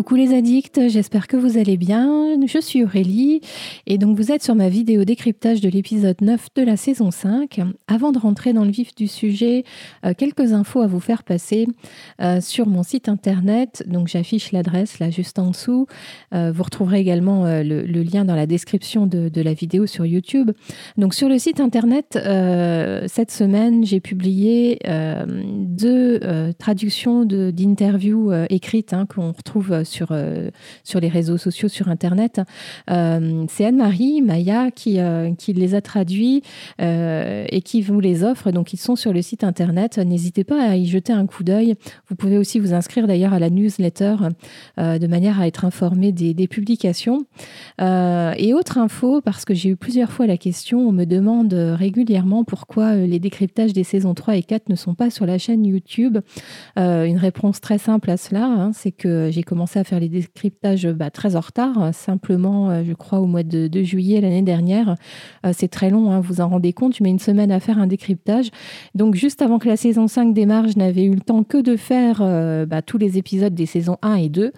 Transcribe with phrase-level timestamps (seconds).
[0.00, 2.38] Coucou les addicts, j'espère que vous allez bien.
[2.46, 3.42] Je suis Aurélie
[3.86, 7.60] et donc vous êtes sur ma vidéo décryptage de l'épisode 9 de la saison 5.
[7.86, 9.64] Avant de rentrer dans le vif du sujet,
[10.06, 11.66] euh, quelques infos à vous faire passer
[12.22, 13.84] euh, sur mon site internet.
[13.86, 15.86] Donc j'affiche l'adresse là juste en dessous.
[16.32, 20.50] Euh, vous retrouverez également le, lien dans la description de, la vidéo sur YouTube.
[20.96, 22.18] Donc sur le site internet,
[23.06, 24.78] cette semaine, j'ai publié
[25.26, 26.20] deux
[26.58, 30.50] traductions d'interviews écrites hein, qu'on retrouve sur, euh,
[30.84, 32.40] sur les réseaux sociaux, sur Internet.
[32.90, 36.42] Euh, c'est Anne-Marie Maya qui, euh, qui les a traduits
[36.78, 38.50] et qui vous les offre.
[38.50, 39.98] Donc, ils sont sur le site Internet.
[39.98, 41.74] N'hésitez pas à y jeter un coup d'œil.
[42.08, 44.16] Vous pouvez aussi vous inscrire d'ailleurs à la newsletter
[44.78, 47.24] de manière à être informé des, des publications.
[47.78, 52.44] et autre info, parce que j'ai eu plusieurs fois la question, on me demande régulièrement
[52.44, 56.18] pourquoi les décryptages des saisons 3 et 4 ne sont pas sur la chaîne YouTube.
[56.76, 60.86] une réponse très simple à cela, hein, c'est que j'ai commencé à faire les décryptages
[60.86, 64.96] bah, très en retard, simplement, euh, je crois, au mois de, juillet l'année dernière.
[65.44, 67.78] Euh, c'est très long, hein, vous en rendez compte, je mets une semaine à faire
[67.78, 68.50] un décryptage.
[68.94, 71.76] Donc, juste avant que la saison 5 démarre, je n'avais eu le temps que de
[71.76, 74.52] faire euh, bah, tous les épisodes des saisons 1 et 2.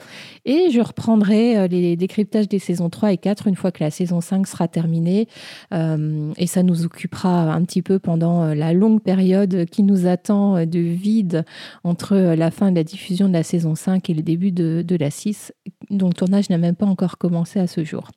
[0.45, 4.21] Et je reprendrai les décryptages des saisons 3 et 4 une fois que la saison
[4.21, 5.29] 5 sera terminée.
[5.73, 10.79] et ça nous occupera un petit peu pendant la longue période qui nous attend de
[10.79, 11.45] vide
[11.85, 14.97] entre la fin de la diffusion de la saison 5 et le début de, de
[14.97, 15.53] la 6,
[15.91, 18.11] dont le tournage n'a même pas encore commencé à ce jour.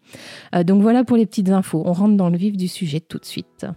[0.55, 1.83] Euh, donc voilà pour les petites infos.
[1.85, 3.67] On rentre dans le vif du sujet tout de suite.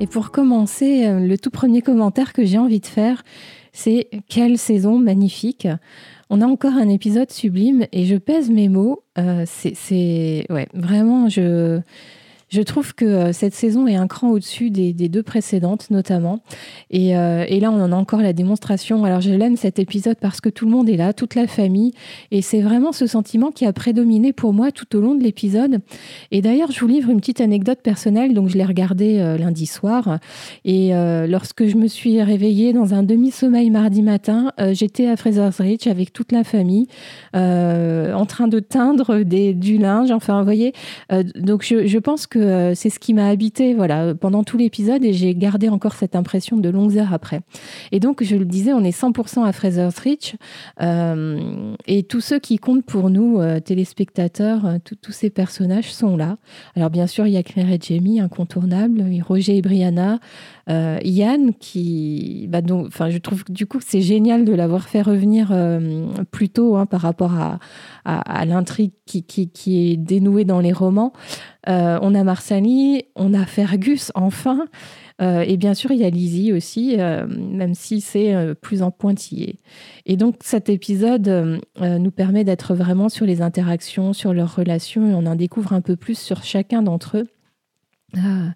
[0.00, 3.24] Et pour commencer, euh, le tout premier commentaire que j'ai envie de faire,
[3.72, 5.66] c'est quelle saison magnifique.
[6.30, 9.02] On a encore un épisode sublime et je pèse mes mots.
[9.18, 11.80] Euh, c'est ouais, vraiment, je
[12.50, 16.40] je trouve que euh, cette saison est un cran au-dessus des, deux précédentes, notamment.
[16.94, 19.04] Euh, et, là, on en a encore la démonstration.
[19.04, 21.92] Alors, je l'aime cet épisode parce que tout le monde est là, toute la famille.
[22.30, 25.80] Et c'est vraiment ce sentiment qui a prédominé pour moi tout au long de l'épisode.
[26.30, 28.32] Et d'ailleurs, je vous livre une petite anecdote personnelle.
[28.32, 30.18] Donc, je l'ai regardé euh, lundi soir.
[30.64, 30.92] Et
[31.28, 36.12] lorsque je me suis réveillée dans un demi-sommeil mardi matin, j'étais à Fraser's Ridge avec
[36.12, 36.86] toute la famille,
[37.34, 40.10] en train de teindre du linge.
[40.10, 40.72] Enfin, vous voyez.
[41.36, 45.12] donc, je pense que euh, c'est ce qui m'a habité voilà, pendant tout l'épisode et
[45.12, 47.40] j'ai gardé encore cette impression de longues heures après.
[47.92, 50.34] Et donc, je le disais, on est 100% à Fraser's Ridge
[50.80, 56.36] euh, et tous ceux qui comptent pour nous, euh, téléspectateurs, tous ces personnages sont là.
[56.76, 60.18] Alors, bien sûr, il y a Claire et Jamie, incontournables, Roger et Brianna,
[60.68, 62.46] Yann, qui.
[62.48, 65.52] Bah, donc, je trouve que du coup, c'est génial de l'avoir fait revenir
[66.30, 67.58] plus tôt hein, par rapport à,
[68.04, 71.12] à, l'intrigue qui, qui, qui, est dénouée dans les romans.
[71.68, 74.66] Euh, on a Marsali, on a Fergus, enfin.
[75.20, 78.90] Euh, et bien sûr, il y a Lizzie aussi, euh, même si c'est plus en
[78.90, 79.58] pointillé.
[80.06, 85.14] Et donc, cet épisode nous permet d'être vraiment sur les interactions, sur leurs relations, et
[85.14, 87.28] on en découvre un peu plus sur chacun d'entre eux.
[88.16, 88.54] Ah.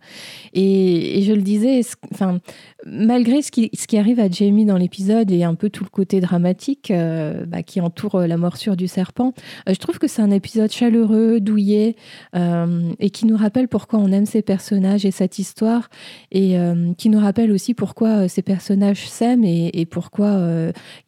[0.55, 2.41] Et, je le disais, enfin,
[2.87, 5.91] malgré ce qui, ce qui, arrive à Jamie dans l'épisode et un peu tout le
[5.91, 9.35] côté dramatique euh, bah, qui entoure euh, la morsure du serpent,
[9.69, 11.97] euh, je trouve que c'est un épisode chaleureux, douillet
[12.35, 15.91] et qui nous rappelle pourquoi on aime ces personnages et cette histoire
[16.31, 16.57] et
[16.97, 20.39] qui nous rappelle aussi pourquoi ces personnages s'aiment et, et, pourquoi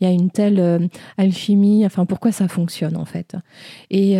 [0.00, 3.37] il y a une telle alchimie, enfin pourquoi ça fonctionne en fait.
[3.91, 4.19] Et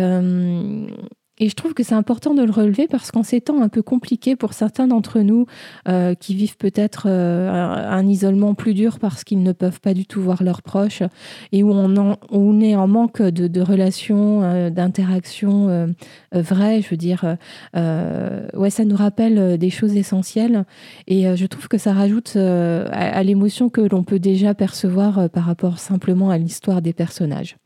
[1.37, 3.81] et je trouve que c'est important de le relever parce qu'en ces temps un peu
[3.81, 5.47] compliqués pour certains d'entre nous
[5.87, 10.05] euh, qui vivent peut-être euh, un, isolement plus dur parce qu'ils ne peuvent pas du
[10.05, 11.03] tout voir leurs proches
[11.51, 15.93] et où on, est en manque de, relations, euh, d'interactions
[16.31, 17.37] vraies, je veux dire,
[17.73, 20.65] ouais, ça nous rappelle des choses essentielles
[21.07, 25.79] et je trouve que ça rajoute à, l'émotion que l'on peut déjà percevoir par rapport
[25.79, 27.57] simplement à l'histoire des personnages.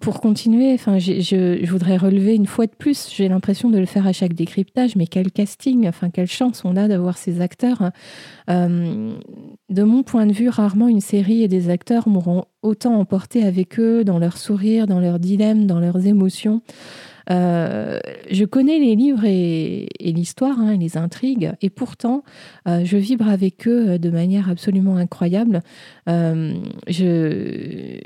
[0.00, 4.06] Pour, continuer, enfin, je, voudrais relever une fois de plus, j'ai l'impression de le faire
[4.06, 7.90] à chaque décryptage, mais quel casting, enfin, quelle chance on a d'avoir ces acteurs.
[8.50, 9.14] Euh,
[9.70, 13.78] de mon point de vue, rarement une série et des acteurs m'auront autant emporté avec
[13.78, 16.62] eux dans leurs sourires, dans leurs dilemmes, dans leurs émotions.
[17.30, 18.00] Euh,
[18.30, 22.22] je connais les livres et, l'histoire, hein, les intrigues, et pourtant,
[22.68, 25.62] euh, je vibre avec eux de manière absolument incroyable.
[26.06, 27.98] je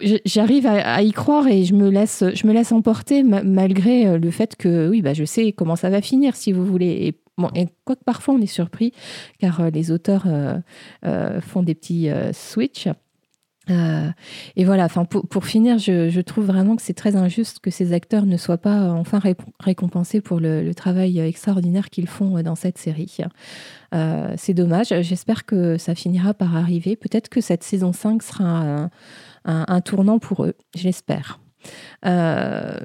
[0.00, 4.30] j'arrive à, y croire et je me laisse, je me laisse emporter malgré euh, le
[4.30, 6.86] fait que oui, bah, je sais comment ça va finir, si vous voulez.
[6.86, 8.92] Et, bon, et quoique parfois on est surpris,
[9.38, 12.88] car euh, les auteurs euh, font des petits switches.
[13.68, 17.70] Et voilà, enfin pour, pour finir, je, je, trouve vraiment que c'est très injuste que
[17.70, 19.20] ces acteurs ne soient pas enfin
[19.60, 23.18] récompensés pour le, le travail extraordinaire qu'ils font dans cette série.
[24.36, 24.88] C'est dommage.
[25.02, 26.96] J'espère que ça finira par arriver.
[26.96, 28.90] Peut-être que cette saison 5 sera
[29.44, 30.54] un, tournant pour eux.
[30.74, 31.38] J'espère.
[32.04, 32.76] Euh,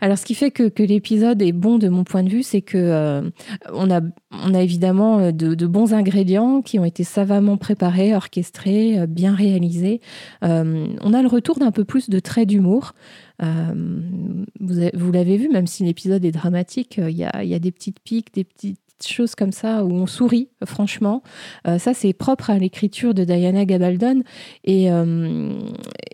[0.00, 2.78] alors, ce qui fait que, l'épisode est bon de mon point de vue, c'est que
[2.78, 3.30] euh,
[3.72, 4.00] on, a,
[4.32, 9.34] on a évidemment euh, de, bons ingrédients qui ont été savamment préparés, orchestrés, euh, bien
[9.34, 10.00] réalisés.
[10.42, 12.94] On a le retour d'un peu plus de traits d'humour.
[13.40, 18.44] vous, l'avez vu, même si l'épisode est dramatique, il y a des petites piques, des
[18.44, 18.78] petites
[19.08, 21.22] choses comme ça où on sourit, franchement.
[21.66, 24.22] Euh, ça, c'est propre à l'écriture de Diana Gabaldon.
[24.64, 25.52] Et, euh,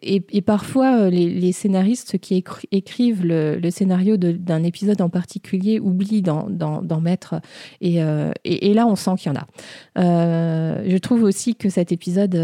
[0.03, 6.23] et, parfois, euh, les, scénaristes qui écrivent le, le scénario d'un épisode en particulier oublient
[6.23, 7.41] d'en mettre.
[7.81, 7.99] Et,
[8.45, 9.47] et, là, on sent qu'il y en a.
[10.85, 12.35] Je trouve aussi que cet épisode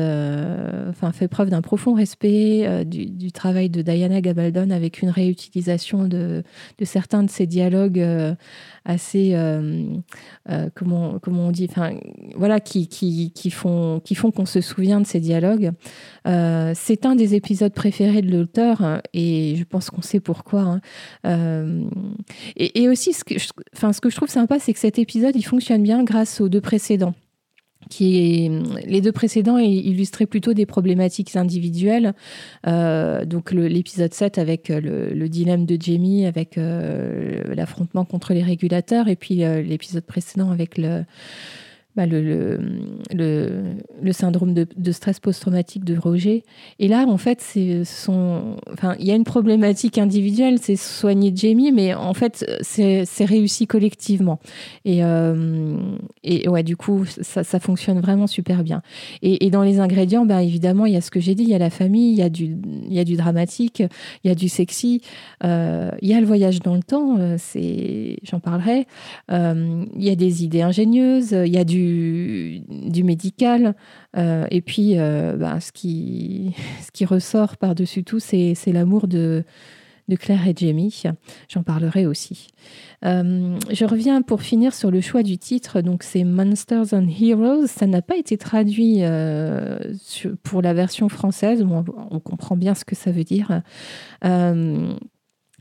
[0.90, 6.42] enfin, fait preuve d'un profond respect du, travail de Diana Gabaldon avec une réutilisation de,
[6.82, 8.04] certains de ses dialogues
[8.84, 9.34] assez
[10.74, 11.94] comment, comment on dit, enfin,
[12.36, 15.72] voilà, qui, qui, qui font qui font qu'on se souvient de ces dialogues.
[16.26, 20.60] Euh, c'est un des épisodes préférés de l'auteur hein, et je pense qu'on sait pourquoi.
[20.60, 20.80] Hein.
[21.26, 21.82] Euh,
[22.56, 24.98] et, et, aussi, ce que, je, enfin, ce que je trouve sympa, c'est que cet
[24.98, 27.14] épisode, il fonctionne bien grâce aux deux précédents
[27.88, 28.50] qui est,
[28.86, 32.14] les deux précédents illustraient plutôt des problématiques individuelles.
[32.66, 38.42] Euh, donc l'épisode 7 avec le, le, dilemme de Jamie, avec euh, l'affrontement contre les
[38.42, 41.04] régulateurs, et puis euh, l'épisode précédent avec le,
[41.96, 42.20] bah, le,
[43.14, 43.62] le,
[44.02, 46.44] le, syndrome de, stress post-traumatique de Roger.
[46.78, 51.32] Et là, en fait, c'est son, enfin, il y a une problématique individuelle, c'est soigner
[51.34, 54.40] Jamie, mais en fait, c'est réussi collectivement.
[54.84, 55.78] Et, euh,
[56.22, 58.82] et ouais, du coup, ça, ça, fonctionne vraiment super bien.
[59.22, 61.48] Et, et dans les ingrédients, bah, évidemment, il y a ce que j'ai dit, il
[61.48, 62.58] y a la famille, il y a du,
[62.88, 63.82] y a du dramatique,
[64.22, 65.00] il y a du sexy,
[65.44, 67.38] euh, il y a le voyage dans le temps, euh,
[68.22, 68.86] j'en parlerai.
[69.30, 73.74] Il y a des idées ingénieuses, il y a du du, médical.
[74.16, 76.54] Euh, et puis, euh, bah, ce, qui,
[77.04, 79.44] ressort par-dessus tout, c'est l'amour de,
[80.20, 81.02] Claire et Jamie.
[81.48, 82.48] J'en parlerai aussi.
[83.04, 85.80] Euh, je reviens pour finir sur le choix du titre.
[85.80, 87.66] Donc, c'est Monsters and Heroes.
[87.66, 89.00] Ça n'a pas été traduit
[90.44, 91.64] pour la version française.
[91.68, 93.62] On, comprend bien ce que ça veut dire.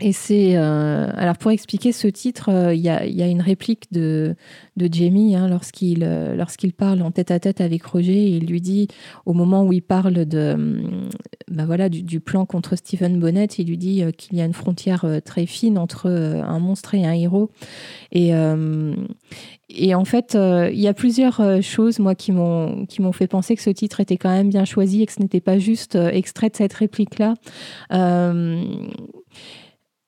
[0.02, 3.42] Et c'est euh, alors pour expliquer ce titre, il euh, y, a, y, a, une
[3.42, 4.36] réplique de,
[4.76, 8.28] de Jamie hein, lorsqu'il euh, lorsqu'il parle en tête à tête avec Roger.
[8.28, 8.90] Il lui dit
[9.26, 10.84] au moment où il parle de
[11.50, 14.54] bah voilà du, du, plan contre Stephen Bonnet, il lui dit qu'il y a une
[14.54, 17.50] frontière très fine entre un monstre et un héros.
[18.12, 18.32] Et
[19.70, 23.56] et en fait, il y a plusieurs choses moi qui m'ont qui m'ont fait penser
[23.56, 26.50] que ce titre était quand même bien choisi et que ce n'était pas juste extrait
[26.50, 27.36] de cette réplique là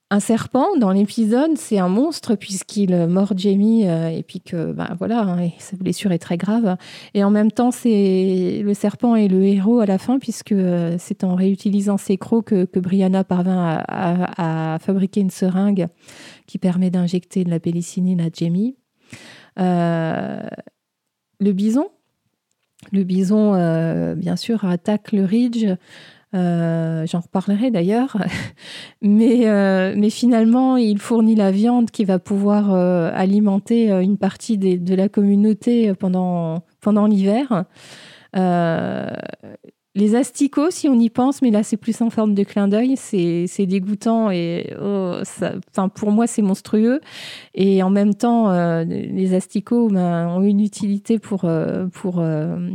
[0.10, 4.96] un serpent dans l'épisode, c'est un monstre puisqu'il mord Jamie euh, et puis que ben
[4.98, 6.78] voilà, hein, sa blessure est très grave.
[7.14, 10.96] Et en même temps, c'est le serpent est le héros à la fin puisque euh,
[10.98, 15.88] c'est en réutilisant ses crocs que, Brianna parvint à, fabriquer une seringue
[16.46, 18.78] qui permet d'injecter de la pénicilline à Jamie.
[19.60, 20.48] Euh,
[21.40, 21.90] le bison,
[22.92, 25.66] le bison, euh, bien sûr, attaque le Ridge.
[26.36, 28.18] Euh, J'en reparlerai d'ailleurs.
[29.02, 34.58] mais, euh, mais finalement, il fournit la viande qui va pouvoir euh, alimenter une partie
[34.58, 37.66] de la communauté pendant, pendant l'hiver.
[39.96, 42.98] Les asticots, si on y pense, mais là c'est plus en forme de clin d'œil,
[42.98, 45.16] c'est dégoûtant et oh,
[45.96, 47.02] pour moi c'est monstrueux.
[47.56, 48.52] Et en même temps,
[48.84, 51.50] les asticots ben, ont une utilité pour,
[51.94, 52.24] pour,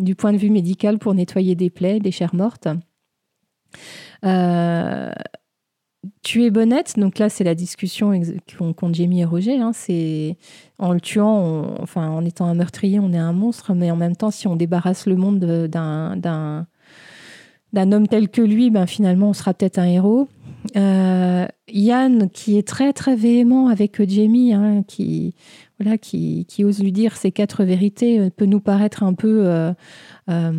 [0.00, 2.66] du point de vue médical pour nettoyer des plaies, des chairs mortes.
[4.24, 5.12] Euh,
[6.22, 8.12] tuer Bonnette, donc là c'est la discussion
[8.76, 9.60] qu'ont Jamie et Roger.
[9.60, 10.36] Hein, c'est
[10.78, 14.16] en le tuant, enfin en étant un meurtrier, on est un monstre, mais en même
[14.16, 16.66] temps, si on débarrasse le monde d'un
[17.72, 20.28] d'un homme tel que lui, ben finalement on sera peut-être un héros.
[20.76, 25.34] Euh, Yann, qui est très très véhément avec Jamie, hein, qui
[25.80, 29.46] voilà, qui, qui, ose lui dire ces quatre vérités, euh, peut nous paraître un peu
[29.46, 29.72] euh,
[30.30, 30.52] euh,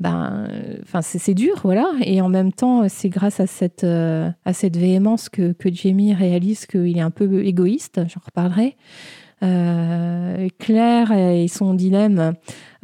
[0.00, 0.48] ben,
[0.82, 1.90] enfin, c'est dur, voilà.
[2.02, 6.12] Et en même temps, c'est grâce à cette, euh, à cette véhémence que, que Jamie
[6.12, 8.00] réalise qu'il est un peu égoïste.
[8.08, 8.76] J'en reparlerai.
[9.42, 12.34] Euh, Claire et son dilemme,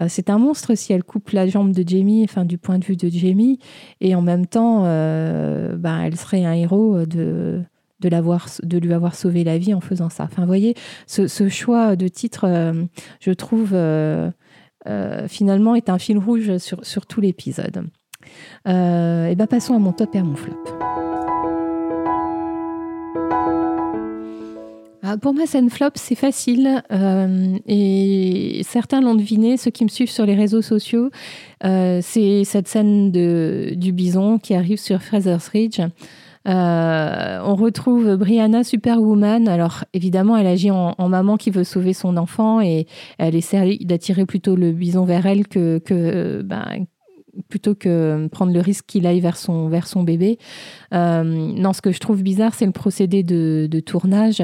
[0.00, 2.84] euh, c'est un monstre si elle coupe la jambe de Jamie, enfin du point de
[2.84, 3.58] vue de Jamie,
[4.00, 7.62] et en même temps, euh, ben, elle serait un héros de
[8.00, 10.24] de, de lui avoir sauvé la vie en faisant ça.
[10.24, 10.74] Enfin, vous voyez,
[11.06, 12.84] ce, choix de titre, euh,
[13.20, 14.30] je trouve, euh, euh,
[15.28, 17.84] finalement est un fil rouge sur, sur tout l'épisode.
[18.66, 20.56] et ben passons à mon top et à mon flop.
[25.02, 26.82] Ah, pour ma scène flop, c'est facile
[27.66, 31.10] et certains l'ont deviné, ceux qui me suivent sur les réseaux sociaux.
[31.62, 35.80] c'est cette scène de, du bison qui arrive sur Fraser's Ridge.
[36.48, 39.48] Euh, on retrouve Brianna Superwoman.
[39.48, 42.86] Alors évidemment, elle agit en, maman qui veut sauver son enfant et
[43.18, 46.86] elle essaie d'attirer plutôt le bison vers elle que, ben,
[47.48, 50.38] plutôt que prendre le risque qu'il aille vers son, vers son bébé.
[50.94, 54.42] Euh, non, ce que je trouve bizarre, c'est le procédé de, tournage.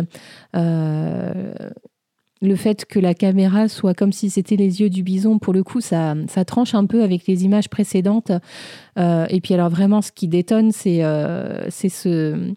[0.55, 1.53] Euh,
[2.43, 5.63] le fait que la caméra soit comme si c'était les yeux du bison, pour le
[5.63, 6.15] coup, ça,
[6.47, 8.33] tranche un peu avec les images précédentes.
[8.99, 12.55] Euh, et puis alors vraiment, ce qui détonne, c'est euh, ce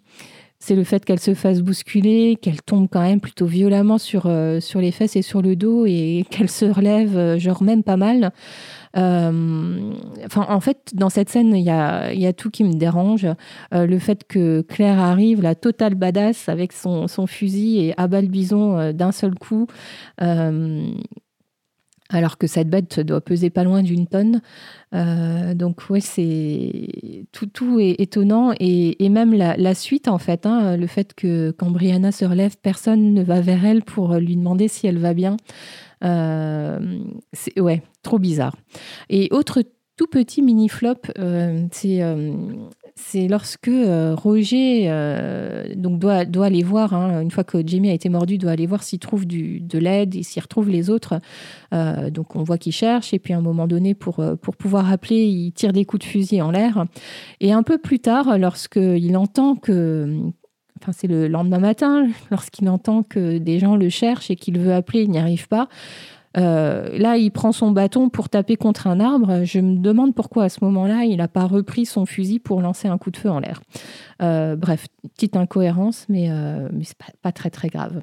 [0.59, 4.59] c'est le fait qu'elle se fasse bousculer, qu'elle tombe quand même plutôt violemment sur, euh,
[4.75, 8.31] les fesses et sur le dos et qu'elle se relève, genre même pas mal.
[8.97, 9.93] Euh,
[10.35, 13.27] en fait, dans cette scène, il y a, tout qui me dérange.
[13.73, 18.21] Euh, le fait que Claire arrive, la totale badass, avec son, son fusil et abat
[18.21, 19.67] le bison euh, d'un seul coup
[22.09, 24.41] alors que cette bête doit peser pas loin d'une tonne.
[24.91, 30.75] donc ouais, c'est tout, tout est étonnant et, et même la, suite en fait, hein,
[30.75, 34.67] le fait que quand Brianna se relève, personne ne va vers elle pour lui demander
[34.67, 35.37] si elle va bien.
[36.03, 36.99] Euh,
[37.33, 38.55] c'est ouais, trop bizarre.
[39.09, 39.63] Et autre
[39.97, 42.33] tout petit mini flop, euh, c'est euh,
[43.01, 44.89] c'est lorsque Roger
[45.75, 48.67] donc doit, doit aller voir, hein, une fois que Jamie a été mordu, doit aller
[48.67, 51.19] voir s'il trouve du, de l'aide et s'il retrouve les autres.
[51.71, 55.25] donc on voit qu'il cherche, et puis à un moment donné, pour, pour pouvoir appeler,
[55.25, 56.85] il tire des coups de fusil en l'air.
[57.39, 60.17] Et un peu plus tard, lorsqu'il entend que,
[60.81, 64.73] enfin c'est le lendemain matin, lorsqu'il entend que des gens le cherchent et qu'il veut
[64.73, 65.67] appeler, il n'y arrive pas.
[66.37, 69.43] Euh, là, il prend son bâton pour taper contre un arbre.
[69.43, 72.87] Je me demande pourquoi à ce moment-là, il n'a pas repris son fusil pour lancer
[72.87, 73.61] un coup de feu en l'air.
[74.21, 76.85] Euh, bref, petite incohérence, mais, euh, mais
[77.21, 78.01] pas, très très grave.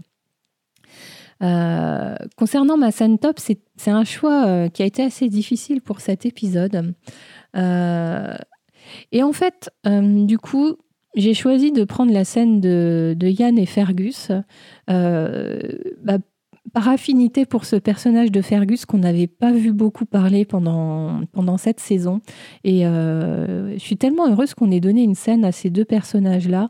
[2.36, 6.94] concernant ma scène top, c'est un choix qui a été assez difficile pour cet épisode.
[7.54, 10.76] et en fait, du coup,
[11.16, 14.30] j'ai choisi de prendre la scène de, Yann et Fergus,
[14.90, 15.58] euh,
[16.02, 16.18] bah,
[16.72, 21.56] par affinité pour ce personnage de Fergus qu'on n'avait pas vu beaucoup parler pendant, pendant
[21.56, 22.20] cette saison.
[22.64, 26.68] Et euh, je suis tellement heureuse qu'on ait donné une scène à ces deux personnages-là.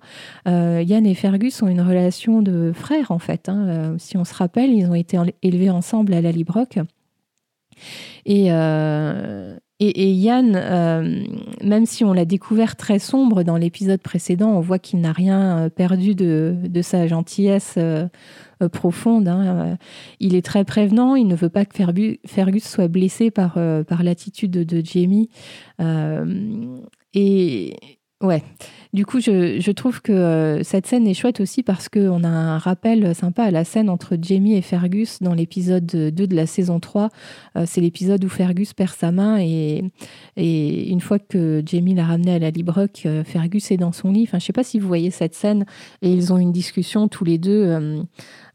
[0.48, 3.48] Euh, Yann et Fergus ont une relation de frères, en fait.
[3.48, 3.96] Hein.
[3.98, 6.78] si on se rappelle, ils ont été élevés ensemble à la Librock.
[8.24, 8.50] Et,
[9.78, 11.22] et, Yann, euh,
[11.62, 15.58] même si on l'a découvert très sombre dans l'épisode précédent, on voit qu'il n'a rien
[15.58, 18.08] euh, perdu de, sa gentillesse euh,
[18.72, 19.28] profonde.
[19.28, 19.76] Hein.
[20.18, 24.52] Il est très prévenant, il ne veut pas que Fergus soit blessé par, par l'attitude
[24.52, 25.28] de, Jamie.
[27.12, 27.76] et
[28.22, 28.42] ouais,
[28.96, 32.56] du coup, je, trouve que euh, cette scène est chouette aussi parce qu'on a un
[32.56, 36.80] rappel sympa à la scène entre Jamie et Fergus dans l'épisode 2 de la saison
[36.80, 37.10] 3.
[37.58, 39.84] Euh, c'est l'épisode où Fergus perd sa main et,
[40.38, 44.22] une fois que Jamie l'a ramené à la Librock, euh, Fergus est dans son lit.
[44.22, 45.66] Enfin, je ne sais pas si vous voyez cette scène
[46.00, 47.78] et ils ont une discussion tous les deux.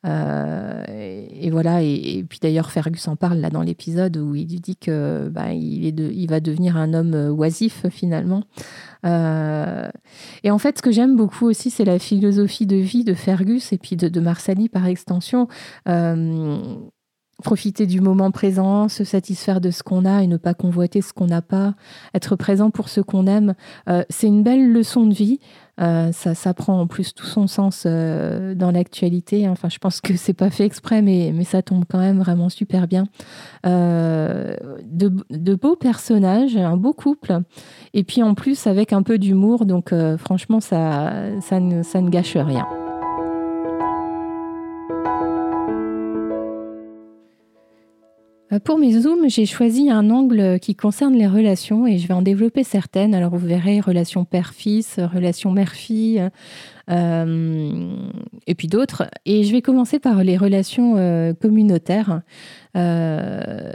[0.03, 1.83] et, voilà.
[1.83, 6.27] Et, puis d'ailleurs, Fergus en parle là dans l'épisode où il dit que bah, il,
[6.27, 8.41] va devenir un homme oisif finalement.
[10.43, 13.73] Et en fait, ce que j'aime beaucoup aussi, c'est la philosophie de vie de Fergus
[13.73, 14.21] et puis de, de
[14.69, 15.47] par extension.
[15.87, 16.75] Euh,
[17.41, 21.13] profiter du moment présent, se satisfaire de ce qu'on a et ne pas convoiter ce
[21.13, 21.73] qu'on n'a pas,
[22.13, 23.53] être présent pour ce qu'on aime.
[23.89, 25.39] Euh, c'est une belle leçon de vie.
[25.79, 29.49] Euh, ça, ça, prend en plus tout son sens euh, dans l'actualité.
[29.49, 32.49] Enfin, je pense que c'est pas fait exprès, mais, mais ça tombe quand même vraiment
[32.49, 33.05] super bien.
[33.63, 34.57] De,
[35.29, 37.39] de, beaux personnages, un beau couple,
[37.93, 39.65] et puis en plus avec un peu d'humour.
[39.65, 42.67] Donc, franchement, ça, ça, ne, ça ne gâche rien.
[48.59, 52.21] Pour mes zooms, j'ai choisi un angle qui concerne les relations et je vais en
[52.21, 53.15] développer certaines.
[53.15, 56.29] Alors vous verrez relations père-fils, relations mère-fille,
[56.89, 57.95] euh,
[58.47, 59.07] et puis d'autres.
[59.25, 62.23] Et je vais commencer par les relations euh, communautaires.
[62.77, 63.71] Euh,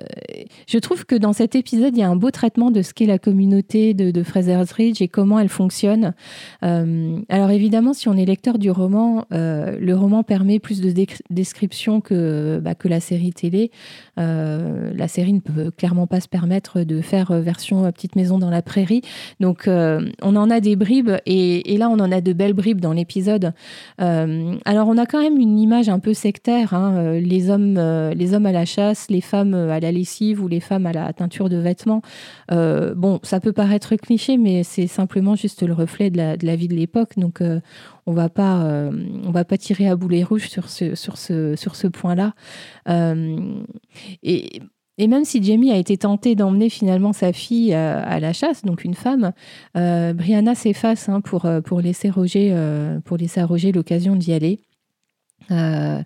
[0.66, 3.06] je trouve que dans cet épisode, il y a un beau traitement de ce qu'est
[3.06, 6.14] la communauté de, Fraser's Ridge et comment elle fonctionne.
[6.62, 10.92] alors évidemment, si on est lecteur du roman, le roman permet plus de
[11.30, 13.70] description que, bah, que la série télé.
[14.16, 18.62] la série ne peut clairement pas se permettre de faire version petite maison dans la
[18.62, 19.02] prairie.
[19.40, 22.92] Donc on en a des bribes et, là on en a de belles bribes dans
[22.92, 23.52] l'épisode.
[23.98, 27.78] alors on a quand même une image un peu sectaire, hein, les, hommes,
[28.14, 28.64] les hommes à la
[29.08, 32.02] les femmes à la lessive ou les femmes à la teinture de vêtements.
[32.50, 36.74] bon, ça peut paraître cliché, mais c'est simplement juste le reflet de la, vie de
[36.74, 37.18] l'époque.
[37.18, 37.40] Donc
[38.06, 38.90] on va pas euh,
[39.30, 42.34] va pas tirer à boulet rouge sur ce sur ce sur ce point-là.
[42.88, 43.60] Euh,
[44.22, 44.60] et
[44.98, 48.62] et même si Jamie a été tenté d'emmener finalement sa fille euh, à, la chasse,
[48.62, 49.32] donc une femme,
[49.74, 52.56] Brianna s'efface hein, pour, pour laisser Roger,
[53.04, 54.62] pour laisser à Roger l'occasion d'y aller.
[55.50, 56.02] Euh,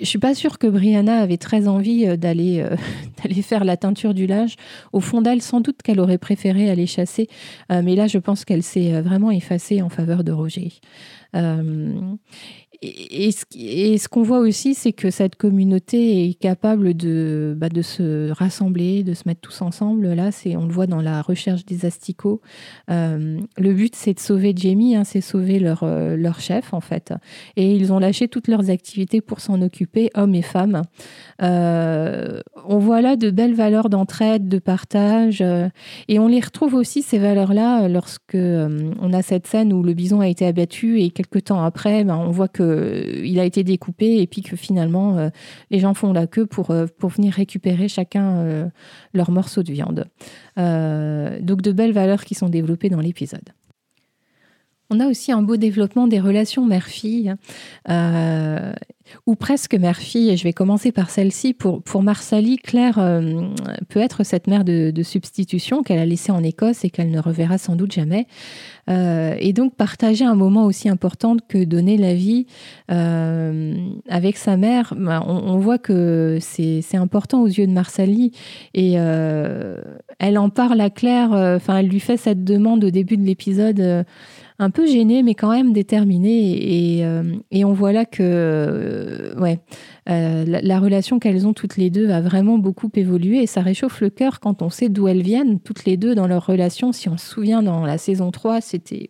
[0.00, 2.76] je suis pas sûre que Brianna avait très envie euh, d'aller euh,
[3.22, 4.56] d'aller faire la teinture du linge.
[4.92, 7.28] Au fond d'elle, sans doute qu'elle aurait préféré aller chasser,
[7.70, 10.72] mais là, je pense qu'elle s'est vraiment effacée en faveur de Roger.
[12.82, 18.30] Et, ce, qu'on voit aussi, c'est que cette communauté est capable de, bah, de se
[18.32, 20.12] rassembler, de se mettre tous ensemble.
[20.14, 22.40] Là, c'est, on le voit dans la recherche des asticots.
[22.90, 26.80] Euh, le but, c'est de sauver Jamie, hein, c'est sauver leur, euh, leur chef, en
[26.80, 27.14] fait.
[27.54, 30.82] Et ils ont lâché toutes leurs activités pour s'en occuper, hommes et femmes.
[31.40, 32.40] Euh,
[32.92, 35.40] on voit là de belles valeurs d'entraide, de partage.
[35.40, 40.20] et on les retrouve aussi, ces valeurs-là, lorsque on a cette scène où le bison
[40.20, 43.64] a été abattu et quelques temps après, ben, on voit que euh, il a été
[43.64, 45.28] découpé et puis que finalement euh,
[45.70, 48.70] les gens font la queue pour, euh, pour venir récupérer chacun
[49.14, 50.04] leur morceau de viande.
[50.56, 53.48] donc de belles valeurs qui sont développées dans l'épisode.
[54.92, 57.34] On a aussi un beau développement des relations mère-fille,
[57.88, 58.74] euh,
[59.24, 60.36] ou presque mère-fille.
[60.36, 61.54] Je vais commencer par celle-ci.
[61.54, 63.40] Pour, pour Marsali, Claire euh,
[63.88, 67.56] peut être cette mère de, substitution qu'elle a laissée en Écosse et qu'elle ne reverra
[67.56, 68.26] sans doute jamais.
[68.90, 72.46] Euh, et donc partager un moment aussi important que donner la vie
[72.88, 78.32] avec sa mère, bah, on, voit que c'est important aux yeux de Marsali.
[78.74, 83.24] Et elle en parle à Claire, enfin elle lui fait cette demande au début de
[83.24, 84.04] l'épisode
[84.58, 86.98] un peu gênée, mais quand même déterminée.
[86.98, 87.22] Et, euh,
[87.64, 89.60] on voit là que, euh, ouais,
[90.08, 94.00] euh, la, relation qu'elles ont toutes les deux a vraiment beaucoup évolué et ça réchauffe
[94.00, 96.92] le cœur quand on sait d'où elles viennent, toutes les deux dans leur relation.
[96.92, 99.08] Si on se souvient dans la saison 3, c'était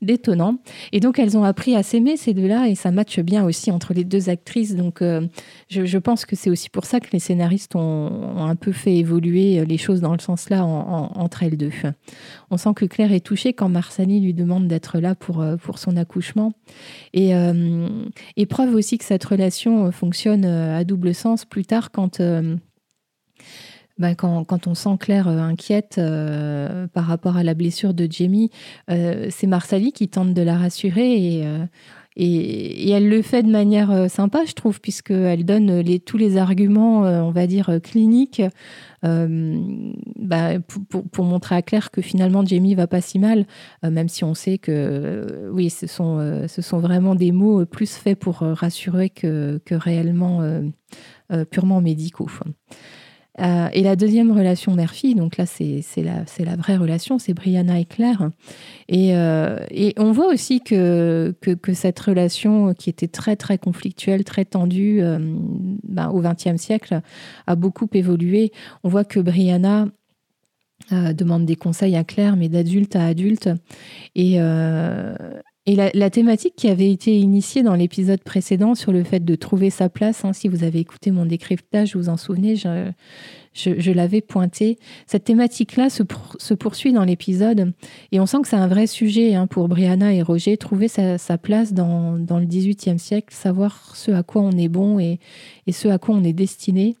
[0.00, 0.56] détonnant.
[0.92, 3.92] Et donc elles ont appris à s'aimer ces deux-là et ça matche bien aussi entre
[3.92, 4.74] les deux actrices.
[4.74, 5.26] Donc euh,
[5.68, 9.64] je, pense que c'est aussi pour ça que les scénaristes ont, un peu fait évoluer
[9.66, 11.70] les choses dans le sens là entre elles deux.
[12.50, 15.78] On sent que Claire est touchée quand Marsani lui demande d'être là pour, euh, pour
[15.78, 16.52] son accouchement.
[17.12, 17.32] Et,
[18.36, 22.56] et preuve aussi que cette relation fonctionne euh, à double sens plus tard quand, euh,
[23.98, 26.00] bah, quand, on sent Claire euh, inquiète
[26.92, 28.50] par rapport à la blessure de Jamie,
[28.88, 31.44] c'est Marsali qui tente de la rassurer et,
[32.16, 37.00] et, elle le fait de manière sympa, je trouve, puisqu'elle donne les, tous les arguments,
[37.00, 38.42] on va dire, cliniques
[39.02, 40.58] bah,
[41.12, 43.46] pour, montrer à Claire que finalement Jamie va pas si mal,
[43.82, 49.08] même si on sait que oui, ce sont, vraiment des mots plus faits pour rassurer
[49.10, 50.42] que réellement
[51.50, 52.28] purement médicaux.
[53.38, 57.78] Euh, et la deuxième relation mère-fille, donc là, c'est la, la, vraie relation, c'est Brianna
[57.78, 58.30] et Claire.
[58.88, 64.24] Et, euh, et, on voit aussi que, que, cette relation qui était très, très conflictuelle,
[64.24, 65.18] très tendue euh,
[65.84, 67.00] ben, au XXe siècle,
[67.46, 68.52] a beaucoup évolué.
[68.82, 69.86] On voit que Brianna
[70.90, 73.48] demande des conseils à Claire, mais d'adulte à adulte.
[74.16, 74.40] Et,
[75.66, 79.68] et la, thématique qui avait été initiée dans l'épisode précédent sur le fait de trouver
[79.68, 84.78] sa place, hein, si vous avez écouté mon décryptage, vous en souvenez, je, l'avais pointé.
[85.06, 87.74] Cette thématique-là se, poursuit dans l'épisode
[88.10, 91.18] et on sent que c'est un vrai sujet hein, pour Brianna et Roger, trouver sa,
[91.36, 95.20] place dans, le XVIIIe siècle, savoir ce à quoi on est bon et,
[95.70, 96.96] ce à quoi on est destiné.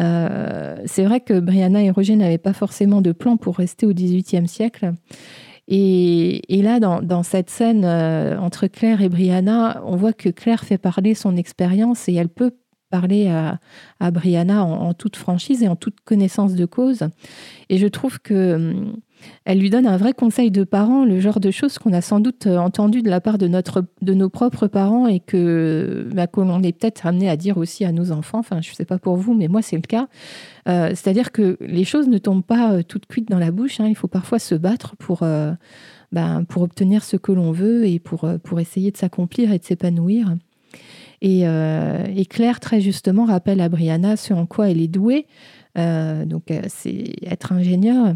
[0.00, 3.94] Euh, c'est vrai que Brianna et Roger n'avaient pas forcément de plan pour rester au
[3.94, 4.92] XVIIIe siècle.
[5.68, 10.78] Et, là, dans, cette scène euh, entre Claire et Brianna, on voit que Claire fait
[10.78, 12.52] parler son expérience et elle peut
[12.90, 17.08] parler à, Brianna en, toute franchise et en toute connaissance de cause.
[17.70, 18.96] Et je trouve que hum,
[19.44, 22.20] elle lui donne un vrai conseil de parent, le genre de choses qu'on a sans
[22.20, 26.26] doute euh, entendu de la part de, notre, de nos propres parents et que bah,
[26.26, 28.38] qu'on est peut-être amené à dire aussi à nos enfants.
[28.38, 30.08] Enfin, je ne sais pas pour vous, mais moi, c'est le cas.
[30.68, 33.80] Euh, c'est-à-dire que les choses ne tombent pas euh, toutes cuites dans la bouche.
[33.80, 33.86] Hein.
[33.88, 35.24] Il faut parfois se battre pour,
[36.12, 39.64] bah, pour obtenir ce que l'on veut et pour, pour essayer de s'accomplir et de
[39.64, 40.36] s'épanouir.
[41.20, 45.26] Et, et, Claire, très justement, rappelle à Brianna ce en quoi elle est douée.
[45.76, 48.14] donc, c'est être ingénieur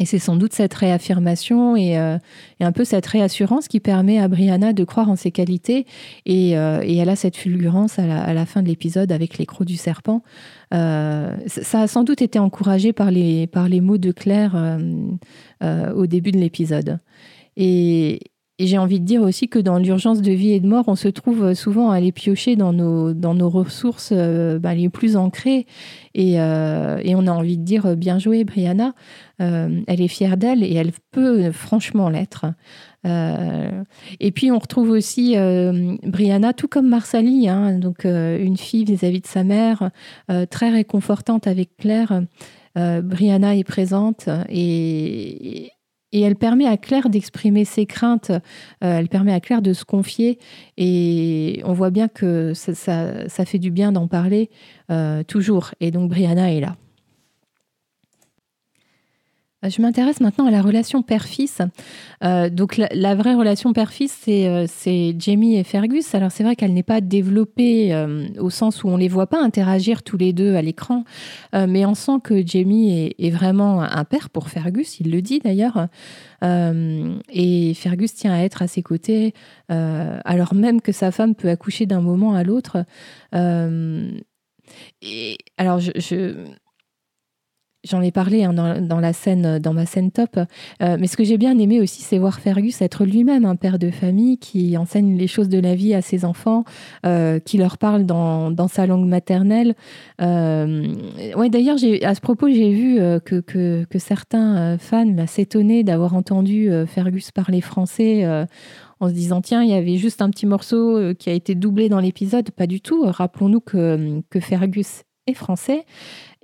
[0.00, 2.18] et c'est sans doute cette réaffirmation et, euh,
[2.58, 5.86] et, un peu cette réassurance qui permet à Brianna de croire en ses qualités.
[6.26, 9.76] Et, euh, elle a cette fulgurance à la, fin de l'épisode avec les crocs du
[9.76, 10.22] serpent.
[10.72, 14.56] Euh, ça a sans doute été encouragé par les, par les mots de Claire
[15.62, 16.98] au début de l'épisode.
[18.60, 20.94] Et j'ai envie de dire aussi que dans l'urgence de vie et de mort, on
[20.94, 25.16] se trouve souvent à aller piocher dans nos, dans nos ressources euh, bah, les plus
[25.16, 25.66] ancrées.
[26.14, 28.94] Et, euh, et, on a envie de dire bien joué, Brianna.
[29.40, 32.46] Euh, elle est fière d'elle et elle peut franchement l'être.
[33.04, 35.34] et puis on retrouve aussi
[36.04, 39.90] Brianna, tout comme Marsali, hein, donc une fille vis-à-vis de sa mère,
[40.48, 42.22] très réconfortante avec Claire.
[42.76, 45.70] Brianna est présente et,
[46.14, 48.38] et elle permet à Claire d'exprimer ses craintes, euh,
[48.80, 50.38] elle permet à Claire de se confier.
[50.78, 54.48] Et on voit bien que ça, fait du bien d'en parler
[54.90, 55.72] euh, toujours.
[55.80, 56.76] Et donc Brianna est là.
[59.64, 61.58] Euh, je m'intéresse maintenant à la relation père-fils.
[62.22, 66.14] Euh, donc la, vraie relation père-fils, euh, c'est Jamie et Fergus.
[66.14, 67.94] Alors c'est vrai qu'elle n'est pas développée
[68.38, 71.04] au sens où on les voit pas interagir tous les deux à l'écran,
[71.52, 75.00] mais on sent que Jamie est, vraiment un père pour Fergus.
[75.00, 75.88] Il le dit d'ailleurs.
[76.42, 79.34] et Fergus tient à être à ses côtés,
[79.68, 82.84] alors même que sa femme peut accoucher d'un moment à l'autre.
[85.02, 86.46] et alors je
[87.84, 88.54] J'en ai parlé hein,
[89.12, 90.38] scène, dans ma scène top.
[90.82, 93.78] Euh, mais ce que j'ai bien aimé aussi, c'est voir Fergus être lui-même un père
[93.78, 96.64] de famille qui enseigne les choses de la vie à ses enfants,
[97.04, 99.74] euh, qui leur parle dans, sa langue maternelle.
[100.22, 100.94] Euh,
[101.36, 107.60] ouais, d'ailleurs, à ce propos, j'ai vu que, certains fans s'étonnaient d'avoir entendu Fergus parler
[107.60, 108.26] français
[109.00, 111.88] en se disant tiens, il y avait juste un petit morceau qui a été doublé
[111.88, 112.50] dans l'épisode.
[112.50, 113.04] Pas du tout.
[113.06, 115.84] Rappelons-nous que Fergus est français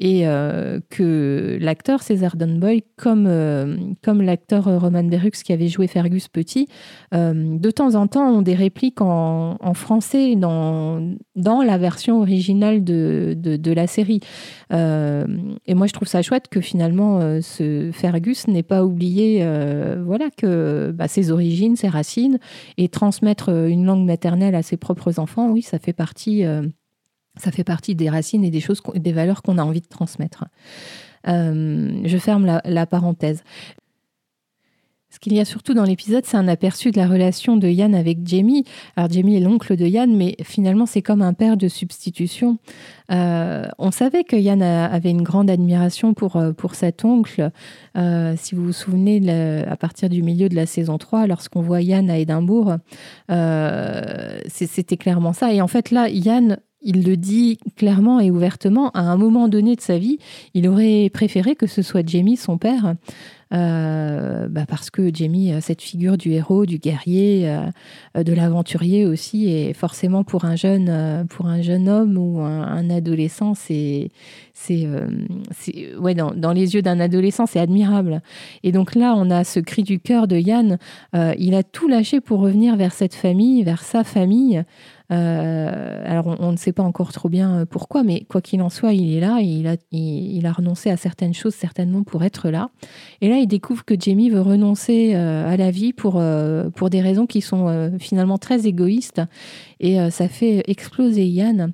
[0.00, 5.86] et euh, que l'acteur César Dunboy, comme, euh, comme l'acteur Roman Berux qui avait joué
[5.88, 6.68] Fergus Petit,
[7.14, 12.82] euh, de temps en temps ont des répliques en, français dans, dans la version originale
[12.82, 14.20] de, de, la série.
[14.70, 19.46] et moi, je trouve ça chouette que finalement, ce Fergus n'ait pas oublié
[20.04, 22.38] voilà, que bah, ses origines, ses racines,
[22.78, 26.44] et transmettre une langue maternelle à ses propres enfants, oui, ça fait partie
[27.36, 30.44] ça fait partie des racines et des choses, des valeurs qu'on a envie de transmettre.
[31.28, 33.42] Euh, je ferme la, parenthèse.
[35.12, 37.96] Ce qu'il y a surtout dans l'épisode, c'est un aperçu de la relation de Yann
[37.96, 38.64] avec Jamie.
[38.94, 42.58] Alors Jamie est l'oncle de Yann, mais finalement c'est comme un père de substitution.
[43.10, 47.50] Euh, on savait que Yann avait une grande admiration pour, euh, pour cet oncle.
[48.36, 49.28] si vous vous souvenez,
[49.66, 52.76] à partir du milieu de la saison 3, lorsqu'on voit Yann à Édimbourg,
[54.46, 55.52] c'était clairement ça.
[55.52, 59.76] Et en fait là, Yann il le dit clairement et ouvertement, à un moment donné
[59.76, 60.18] de sa vie,
[60.54, 62.94] il aurait préféré que ce soit Jamie, son père,
[63.52, 67.50] euh, bah parce que Jamie, cette figure du héros, du guerrier,
[68.16, 72.40] euh, de l'aventurier aussi, et forcément pour un jeune, euh, pour un jeune homme ou
[72.40, 74.10] un, adolescent, c'est,
[74.54, 74.86] c'est,
[75.98, 78.22] ouais, dans, dans, les yeux d'un adolescent, c'est admirable.
[78.62, 80.78] Et donc là, on a ce cri du cœur de Yann.
[81.14, 84.64] il a tout lâché pour revenir vers cette famille, vers sa famille.
[85.10, 88.70] Euh, alors, on, ne sait pas encore trop bien euh, pourquoi, mais quoi qu'il en
[88.70, 92.22] soit, il est là et il a, il, a, renoncé à certaines choses certainement pour
[92.22, 92.70] être là.
[93.20, 96.22] Et là, il découvre que Jamie veut renoncer euh, à la vie pour,
[96.74, 99.22] pour des raisons qui sont finalement très égoïstes.
[99.80, 101.72] Et ça fait exploser Yann.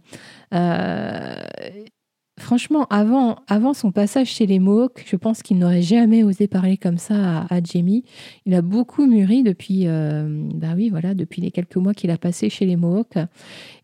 [2.38, 6.77] Franchement, avant, avant son passage chez les Mohawks, je pense qu'il n'aurait jamais osé parler
[6.77, 8.05] comme ça à, Jamie.
[8.44, 12.18] Il a beaucoup mûri depuis, euh, bah oui, voilà, depuis les quelques mois qu'il a
[12.18, 13.16] passé chez les Mohawks.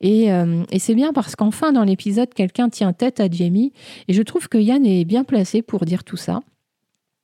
[0.02, 3.72] Et, euh, et c'est bien parce qu'enfin, dans l'épisode, quelqu'un tient tête à Jamie.
[4.08, 6.42] Et je trouve que Yann est bien placé pour dire tout ça.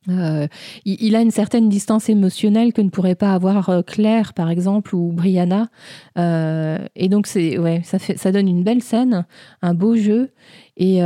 [0.08, 0.46] Euh,
[0.86, 4.94] il, a une certaine distance émotionnelle que ne pourrait pas avoir euh, Claire, par exemple,
[4.94, 5.68] ou Brianna.
[6.16, 9.26] Et donc, c'est, ouais, ça, fait, ça donne une belle scène,
[9.60, 10.30] un beau jeu.
[10.78, 11.00] Et,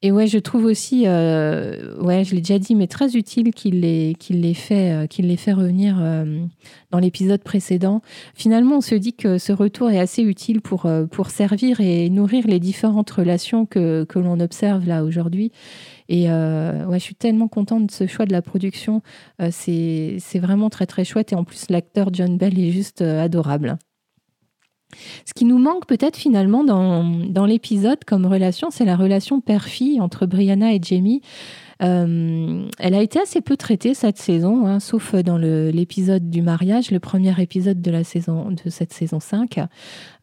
[0.00, 4.14] et ouais, je trouve aussi, ouais, je l'ai déjà dit, mais très utile qu'il les,
[4.18, 6.00] qu'il fait, qu'il les fait revenir
[6.92, 8.00] dans l'épisode précédent.
[8.34, 12.46] Finalement, on se dit que ce retour est assez utile pour, pour servir et nourrir
[12.46, 15.50] les différentes relations que, que l'on observe là aujourd'hui.
[16.08, 19.02] Et euh, ouais, je suis tellement contente de ce choix de la production.
[19.40, 21.32] Euh, c'est vraiment très très chouette.
[21.32, 23.78] Et en plus, l'acteur John Bell est juste euh, adorable.
[25.24, 30.00] Ce qui nous manque peut-être finalement dans, dans l'épisode comme relation, c'est la relation père-fille
[30.00, 31.22] entre Brianna et Jamie.
[31.80, 36.90] Euh, elle a été assez peu traitée cette saison, hein, sauf dans l'épisode du mariage,
[36.90, 39.60] le premier épisode de, la saison, de cette saison 5.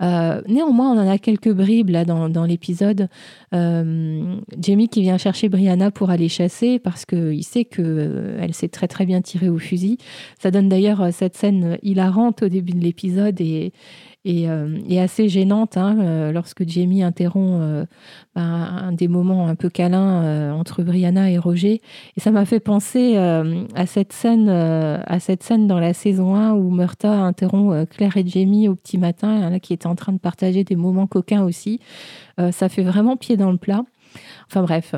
[0.02, 3.08] Euh, néanmoins, on en a quelques bribes là dans, dans l'épisode.
[3.54, 8.68] Euh, Jamie qui vient chercher Brianna pour aller chasser parce qu'il sait qu'elle elle s'est
[8.68, 9.98] très très bien tirée au fusil.
[10.42, 13.72] Ça donne d'ailleurs cette scène hilarante au début de l'épisode et
[14.26, 17.88] et, assez gênante hein, lorsque Jamie interrompt
[18.36, 21.82] ben, un des moments un peu câlins entre Brianna et Roger.
[22.18, 26.54] Et ça m'a fait penser à cette scène, à cette scène dans la saison 1
[26.54, 30.20] où Murta interrompt Claire et Jamie au petit matin, là, qui étaient en train de
[30.20, 31.80] partager des moments coquins aussi.
[32.52, 33.84] ça fait vraiment pied dans le plat.
[34.48, 34.96] Enfin bref.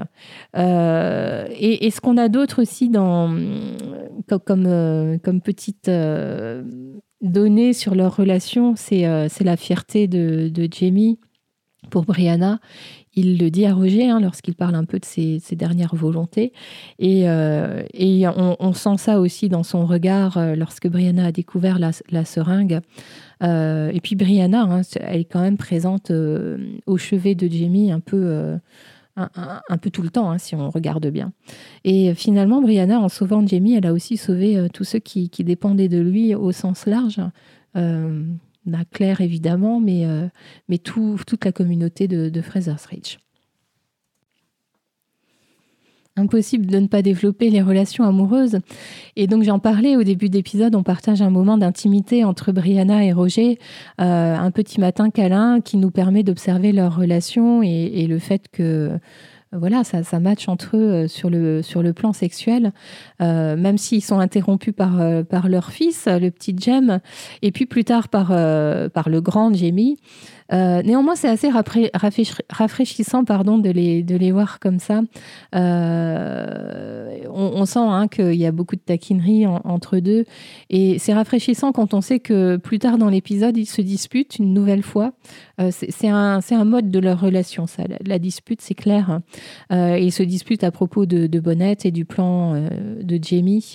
[0.56, 3.76] Euh, et, ce qu'on a d'autre aussi comme,
[4.46, 6.64] comme, euh, petite euh,
[7.22, 9.04] donnée sur leur relation, c'est
[9.42, 11.20] la fierté de, Jamie
[11.90, 12.60] pour Brianna.
[13.14, 16.54] Il le dit à Roger hein, lorsqu'il parle un peu de ses, dernières volontés.
[17.00, 22.80] Et, et on, sent ça aussi dans son regard lorsque Brianna a découvert la, seringue.
[23.42, 26.12] et puis Brianna, hein, elle est quand même présente
[26.86, 28.60] au chevet de Jamie, un peu
[29.18, 31.34] un, peu tout le temps, hein, si on regarde bien.
[31.84, 35.90] Et finalement, Brianna, en sauvant Jamie, elle a aussi sauvé euh, tous ceux qui, dépendaient
[35.90, 37.20] de lui au sens large.
[37.76, 38.24] Euh,
[38.92, 40.28] Claire, évidemment, mais, euh,
[40.68, 43.18] mais toute la communauté de, de Fraser's Ridge
[46.18, 48.60] impossible de ne pas développer les relations amoureuses.
[49.16, 53.14] Et donc j'en parlais au début d'épisode, on partage un moment d'intimité entre Brianna et
[53.14, 53.60] Roger,
[54.02, 58.92] euh, un petit matin câlin qui nous permet d'observer leur relation et, le fait que
[59.52, 62.74] voilà, ça, ça match entre eux euh, sur le, sur le plan sexuel,
[63.22, 67.00] euh, même s'ils sont interrompus par, par leur fils, le petit Jem,
[67.42, 69.98] et puis plus tard par, par le grand Jamie.
[70.54, 75.02] Euh, néanmoins, c'est assez rafraîchissant pardon, de, les, de les voir comme ça.
[75.56, 80.26] Euh, on, sent hein, qu'il y a beaucoup de taquinerie entre deux.
[80.70, 84.54] Et c'est rafraîchissant quand on sait que plus tard dans l'épisode, ils se disputent une
[84.54, 85.14] nouvelle fois.
[85.60, 87.84] Euh, c'est un, un, mode de leur relation, ça.
[88.06, 89.20] La, dispute, c'est clair.
[89.72, 92.54] ils se disputent à propos de, de Bonnette et du plan
[93.02, 93.74] de Jamie.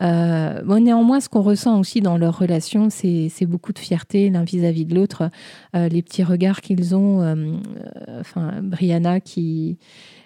[0.00, 4.84] Bon, néanmoins, ce qu'on ressent aussi dans leur relation, c'est beaucoup de fierté l'un vis-à-vis
[4.84, 5.30] de l'autre
[5.74, 7.22] les petits regards qu'ils ont.
[7.22, 7.34] Euh,
[8.08, 9.78] euh, enfin, Brianna qui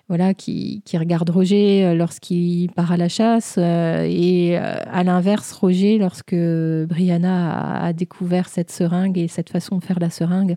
[0.09, 6.35] voilà, qui, regarde Roger euh, lorsqu'il part à la chasse, et à l'inverse, Roger, lorsque
[6.35, 10.57] Brianna a, découvert cette seringue et cette façon de faire la seringue.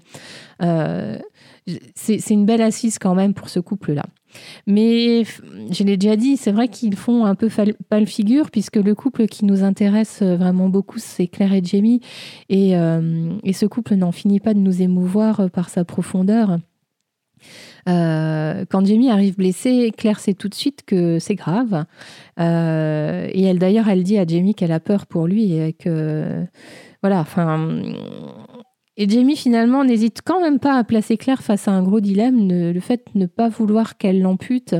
[1.96, 4.04] c'est une belle assise quand même pour ce couple-là.
[4.68, 7.50] Mais je l'ai déjà dit, c'est vrai qu'ils font un peu
[7.90, 12.02] pâle figure, puisque le couple qui nous intéresse vraiment beaucoup, c'est Claire et Jamie.
[12.50, 16.58] Et, euh, et ce couple n'en finit pas de nous émouvoir par sa profondeur.
[17.90, 21.86] Euh, quand Jamie arrive blessée, Claire sait tout de suite que c'est grave.
[22.40, 26.46] Euh, et elle, d'ailleurs, elle dit à Jamie qu'elle a peur pour lui et que,
[27.02, 27.82] voilà, enfin,
[28.98, 32.50] et Jamie, finalement, n'hésite quand même pas à placer Claire face à un gros dilemme.
[32.50, 34.76] Le, fait de ne pas vouloir qu'elle l'ampute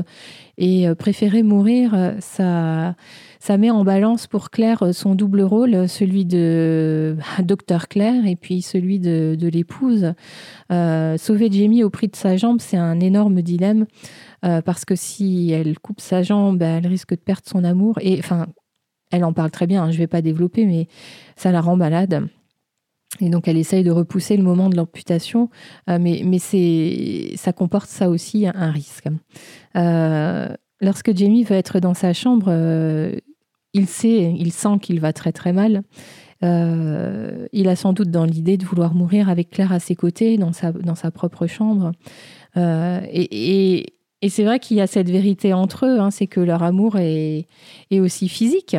[0.58, 2.94] et euh, préférer mourir, ça,
[3.42, 8.36] ça met en balance pour Claire euh, son double rôle, celui de docteur Claire et
[8.36, 10.14] puis celui de, l'épouse.
[10.70, 13.86] sauver Jamie au prix de sa jambe, c'est un énorme dilemme.
[14.40, 17.98] parce que si elle coupe sa jambe, elle risque de perdre son amour.
[18.00, 18.46] Et enfin,
[19.10, 20.88] elle en parle très bien, hein, je ne vais pas développer, mais
[21.36, 22.28] ça la rend malade.
[23.20, 25.50] Et donc, elle essaye de repousser le moment de l'amputation,
[25.90, 26.38] euh, mais,
[27.36, 29.08] ça comporte ça aussi un, risque.
[29.76, 30.48] Euh,
[30.80, 33.14] lorsque Jamie veut être dans sa chambre, euh,
[33.74, 35.82] il sait, il sent qu'il va très très mal.
[36.42, 40.52] il a sans doute dans l'idée de vouloir mourir avec Claire à ses côtés, dans
[40.52, 41.92] sa, dans sa propre chambre.
[42.56, 43.86] et,
[44.22, 46.98] et, c'est vrai qu'il y a cette vérité entre eux, hein, c'est que leur amour
[46.98, 47.46] est,
[47.90, 48.76] est aussi physique.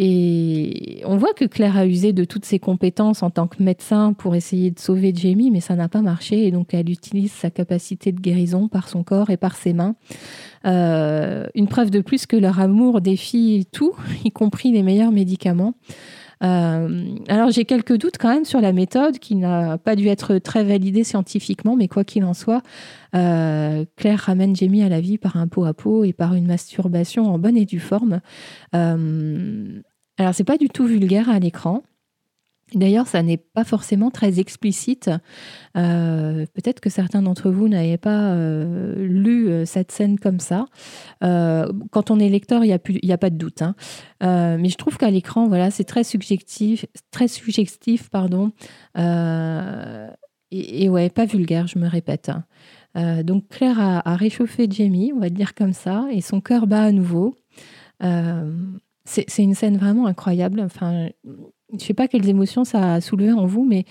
[0.00, 4.12] Et on voit que Claire a usé de toutes ses compétences en tant que médecin
[4.12, 6.46] pour essayer de sauver Jamie, mais ça n'a pas marché.
[6.46, 9.96] Et donc, elle utilise sa capacité de guérison par son corps et par ses mains.
[10.66, 13.92] Euh, une preuve de plus que leur amour défie tout,
[14.24, 15.74] y compris les meilleurs médicaments.
[16.44, 20.38] Euh, alors j'ai quelques doutes quand même sur la méthode qui n'a pas dû être
[20.38, 22.62] très validée scientifiquement, mais quoi qu'il en soit,
[23.16, 26.46] euh, Claire ramène Jamie à la vie par un pot à pot et par une
[26.46, 28.20] masturbation en bonne et due forme.
[30.18, 31.82] Alors c'est pas du tout vulgaire à l'écran.
[32.74, 35.10] D'ailleurs, ça n'est pas forcément très explicite.
[35.76, 40.66] Euh, peut-être que certains d'entre vous n'avaient pas euh, lu euh, cette scène comme ça.
[41.20, 43.62] quand on est lecteur, il n'y a, pas de doute.
[43.62, 43.74] Hein.
[44.20, 48.52] mais je trouve qu'à l'écran, voilà, c'est très subjectif, très subjectif, pardon.
[50.50, 52.30] Et, ouais, pas vulgaire, je me répète.
[52.94, 56.92] donc Claire a, réchauffé Jamie, on va dire comme ça, et son cœur bat à
[56.92, 57.34] nouveau.
[59.08, 60.60] C'est une scène vraiment incroyable.
[60.60, 63.84] Enfin, je ne sais pas quelles émotions ça a soulevé en vous, mais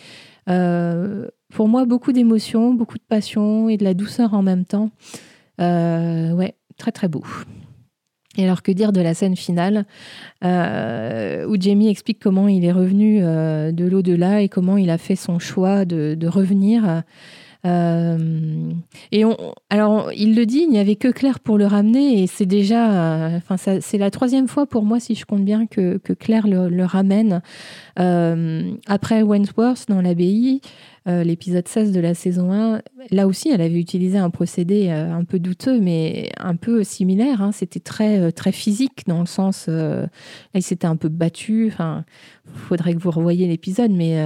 [0.49, 4.91] euh, pour moi, beaucoup d'émotions, beaucoup de passion et de la douceur en même temps.
[5.59, 7.23] Euh, ouais, très très beau.
[8.37, 9.85] Et alors que dire de la scène finale
[10.43, 15.39] où Jamie explique comment il est revenu de l'au-delà et comment il a fait son
[15.39, 17.03] choix de revenir
[17.67, 18.71] euh,
[19.11, 19.23] et
[19.69, 23.29] alors, il le dit, il n'y avait que Claire pour le ramener, et c'est déjà,
[23.35, 26.85] enfin, c'est la troisième fois pour moi, si je compte bien, que, que Claire le,
[26.85, 27.41] ramène.
[27.99, 30.61] Euh, après Wentworth dans l'abbaye,
[31.07, 35.23] euh, l'épisode 16 de la saison 1, là aussi, elle avait utilisé un procédé un
[35.23, 37.41] peu douteux, mais un peu similaire.
[37.41, 37.51] Hein.
[37.51, 39.69] C'était très, très physique dans le sens,
[40.53, 41.67] il s'était un peu battu.
[41.71, 42.05] Enfin,
[42.45, 44.23] faudrait que vous revoyiez l'épisode, mais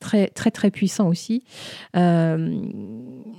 [0.00, 1.44] très, très, très puissant aussi.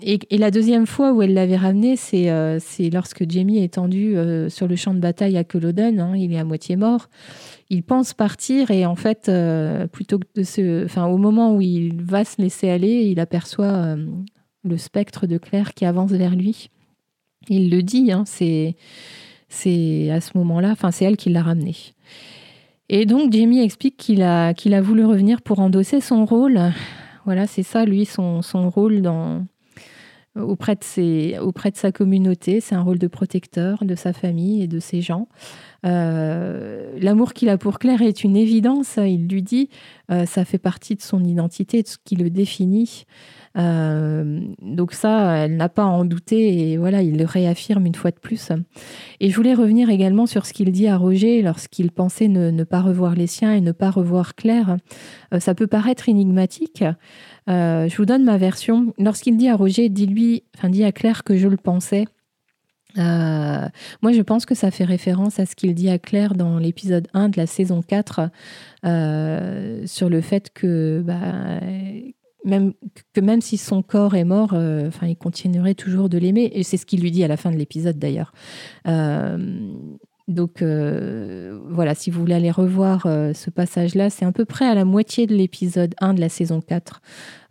[0.01, 2.59] Et, la deuxième fois où elle l'avait ramené, c'est euh,
[2.91, 5.99] lorsque Jamie est tendu euh, sur le champ de bataille à Culloden.
[5.99, 7.09] Hein, il est à moitié mort.
[7.69, 11.61] Il pense partir et en fait, euh, plutôt que de se, enfin, au moment où
[11.61, 13.95] il va se laisser aller, il aperçoit
[14.63, 16.69] le spectre de Claire qui avance vers lui.
[17.49, 18.75] Il le dit, hein, c'est
[20.11, 21.75] à ce moment-là, enfin, c'est elle qui l'a ramené.
[22.89, 26.59] Et donc Jamie explique qu'il a, qu'il a voulu revenir pour endosser son rôle.
[27.25, 29.43] Voilà, c'est ça, lui, son, son rôle dans,
[30.35, 32.59] auprès de, ses, auprès de sa communauté.
[32.61, 35.27] C'est un rôle de protecteur de sa famille et de ses gens.
[35.85, 39.69] Euh, l'amour qu'il a pour Claire est une évidence, il lui dit,
[40.11, 43.05] euh, ça fait partie de son identité, de ce qui le définit.
[43.57, 47.95] Euh, donc ça, elle n'a pas à en douter et voilà, il le réaffirme une
[47.95, 48.51] fois de plus.
[49.19, 52.81] Et je voulais revenir également sur ce qu'il dit à Roger lorsqu'il pensait ne, pas
[52.81, 54.77] revoir les siens et ne pas revoir Claire.
[55.39, 56.83] ça peut paraître énigmatique.
[57.49, 58.93] Euh, je vous donne ma version.
[58.97, 62.05] Lorsqu'il dit à Roger, dis-lui, enfin, dis à Claire que je le pensais.
[62.97, 63.67] Euh,
[64.01, 67.07] moi, je pense que ça fait référence à ce qu'il dit à Claire dans l'épisode
[67.13, 68.29] 1 de la saison 4
[68.85, 71.59] euh, sur le fait que, bah,
[72.45, 72.73] même,
[73.13, 76.49] que même si son corps est mort, enfin, il continuerait toujours de l'aimer.
[76.53, 78.31] Et c'est ce qu'il lui dit à la fin de l'épisode d'ailleurs.
[80.27, 84.65] Donc euh, voilà, si vous voulez aller revoir euh, ce passage-là, c'est à peu près
[84.65, 87.01] à la moitié de l'épisode 1 de la saison 4,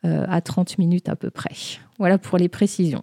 [0.05, 1.55] euh, à 30 minutes à peu près.
[1.99, 3.03] Voilà pour les précisions.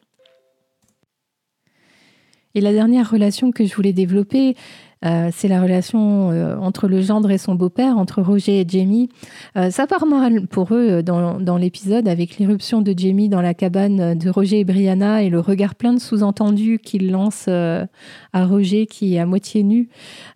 [2.54, 4.58] Et la dernière relation que je voulais développer,
[5.04, 9.10] euh, c'est la relation euh, entre le gendre et son beau-père, entre Roger et Jamie.
[9.58, 14.18] Euh, ça part mal pour eux dans, l'épisode avec l'irruption de Jamie dans la cabane
[14.18, 17.88] de Roger et Brianna et le regard plein de sous-entendus qu'il lance à
[18.34, 19.90] Roger qui est à moitié nu.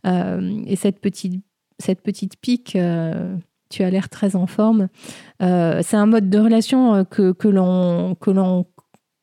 [0.06, 1.44] et cette petite,
[1.80, 2.78] cette petite pique
[3.70, 4.90] tu as l'air très en forme.
[5.40, 8.66] c'est un mode de relation que, que l'on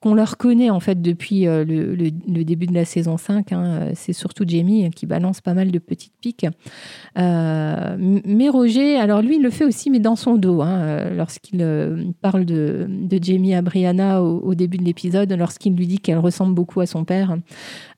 [0.03, 3.53] qu'on leur connaît en fait depuis euh, le, début de la saison 5.
[3.53, 3.91] Hein.
[3.95, 6.47] C'est surtout Jamie qui balance pas mal de petites piques.
[7.19, 11.15] Euh, mais Roger, alors lui, il le fait aussi, mais dans son dos, hein, euh,
[11.15, 11.65] lorsqu'il
[12.21, 12.89] parle de,
[13.23, 17.05] Jamie à Brianna au, début de l'épisode, lorsqu'il lui dit qu'elle ressemble beaucoup à son
[17.05, 17.37] père.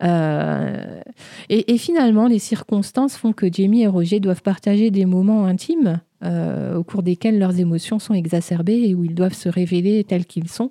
[0.02, 6.84] et, finalement, les circonstances font que Jamie et Roger doivent partager des moments intimes au
[6.84, 10.70] cours desquels leurs émotions sont exacerbées et où ils doivent se révéler tels qu'ils sont.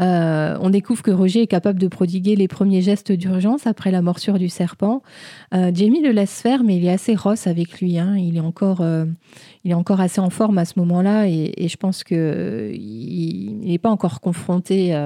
[0.00, 4.02] Euh, on découvre que Roger est capable de prodiguer les premiers gestes d'urgence après la
[4.02, 5.02] morsure du serpent.
[5.54, 7.98] Euh, Jamie le laisse faire, mais il est assez rosse avec lui.
[7.98, 8.16] Hein.
[8.16, 9.04] Il, est encore, euh,
[9.64, 13.90] il est encore assez en forme à ce moment-là, et, je pense qu'il n'est pas
[13.90, 14.96] encore confronté.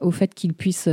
[0.00, 0.88] au fait qu'il puisse,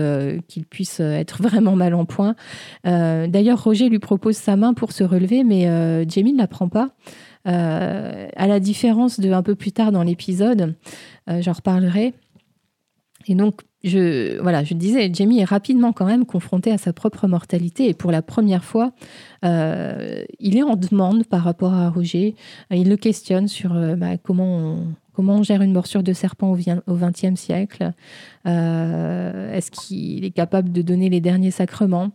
[0.70, 2.36] puisse être vraiment mal en point.
[2.84, 5.64] D'ailleurs, Roger lui propose sa main pour se relever, mais
[6.08, 6.90] Jamie ne la prend pas.
[7.46, 10.76] à la différence de un peu plus tard dans l'épisode,
[11.28, 12.14] j'en reparlerai.
[13.28, 17.28] Et donc, je, voilà, je disais, Jamie est rapidement quand même confronté à sa propre
[17.28, 18.92] mortalité et pour la première fois,
[19.46, 22.36] euh, il est en demande par rapport à Roger.
[22.72, 26.58] Il le questionne sur euh, bah, comment, on, comment on gère une morsure de serpent
[26.88, 27.92] au XXe siècle.
[28.48, 32.12] Euh, est-ce qu'il est capable de donner les derniers sacrements?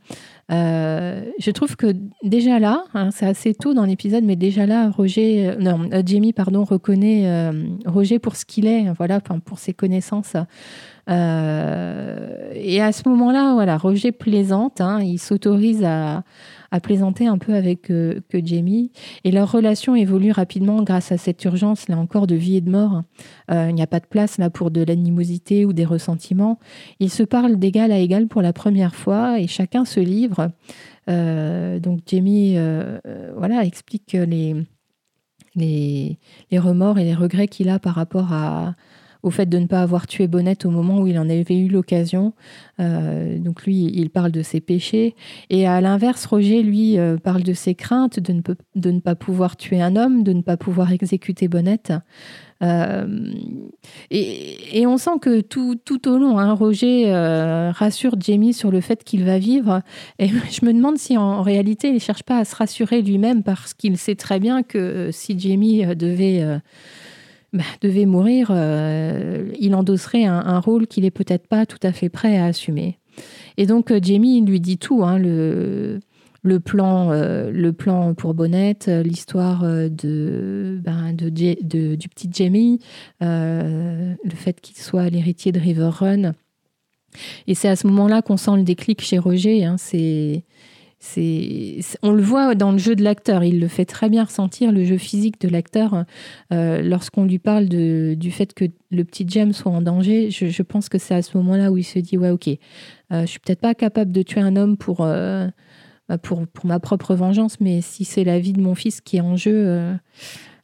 [0.51, 5.55] Je trouve que déjà là, hein, c'est assez tôt dans l'épisode, mais déjà là, Roger,
[5.59, 7.51] non, Jamie, pardon, reconnaît
[7.87, 10.37] Roger pour ce qu'il est, voilà, pour ses connaissances.
[11.11, 16.23] Euh, et à ce moment-là, voilà, Roger plaisante, hein, il s'autorise à,
[16.83, 18.93] plaisanter un peu avec euh, Jamie.
[19.25, 22.71] Et leur relation évolue rapidement grâce à cette urgence, là encore, de vie et de
[22.71, 23.03] mort.
[23.51, 26.59] Euh, il n'y a pas de place là pour de l'animosité ou des ressentiments.
[26.99, 30.51] Ils se parlent d'égal à égal pour la première fois et chacun se livre.
[31.07, 32.57] donc Jamie
[33.37, 34.17] voilà, explique
[35.57, 36.19] les
[36.53, 38.75] remords et les regrets qu'il a par rapport à
[39.23, 41.69] au fait de ne pas avoir tué Bonnette au moment où il en avait eu
[41.69, 42.33] l'occasion.
[42.79, 45.15] donc lui, il parle de ses péchés.
[45.51, 49.97] Et à l'inverse, Roger, lui, parle de ses craintes de ne, pas pouvoir tuer un
[49.97, 51.93] homme, de ne pas pouvoir exécuter Bonnette.
[52.63, 53.07] Euh,
[54.11, 58.81] et, on sent que tout, tout au long, hein, Roger euh, rassure Jamie sur le
[58.81, 59.83] fait qu'il va vivre.
[60.19, 63.43] Et je me demande si en réalité, il ne cherche pas à se rassurer lui-même
[63.43, 66.61] parce qu'il sait très bien que euh, si Jamie devait,
[67.53, 68.51] bah, devait mourir,
[69.61, 72.99] il endosserait un, rôle qu'il n'est peut-être pas tout à fait prêt à assumer.
[73.57, 75.05] Et donc, Jamie lui dit tout.
[75.05, 76.01] Hein, le
[76.43, 81.29] le plan, euh, le plan pour Bonnette, euh, l'histoire euh, de, ben, de,
[81.95, 82.81] du petit Jamie,
[83.21, 86.33] le fait qu'il soit l'héritier de River Run.
[87.47, 89.65] Et c'est à ce moment-là qu'on sent le déclic chez Roger.
[89.65, 90.45] Hein, c'est,
[92.03, 93.45] on le voit dans le jeu de l'acteur.
[93.45, 96.05] Il le fait très bien ressentir, le jeu physique de l'acteur.
[96.51, 100.99] lorsqu'on lui parle du fait que le petit James soit en danger, je, pense que
[100.99, 102.49] c'est à ce moment-là où il se dit Ouais, ok,
[103.11, 105.05] je suis peut-être pas capable de tuer un homme pour
[106.09, 109.19] bah, pour, pour, ma propre vengeance, mais si c'est la vie de mon fils qui
[109.19, 109.95] est en jeu, euh,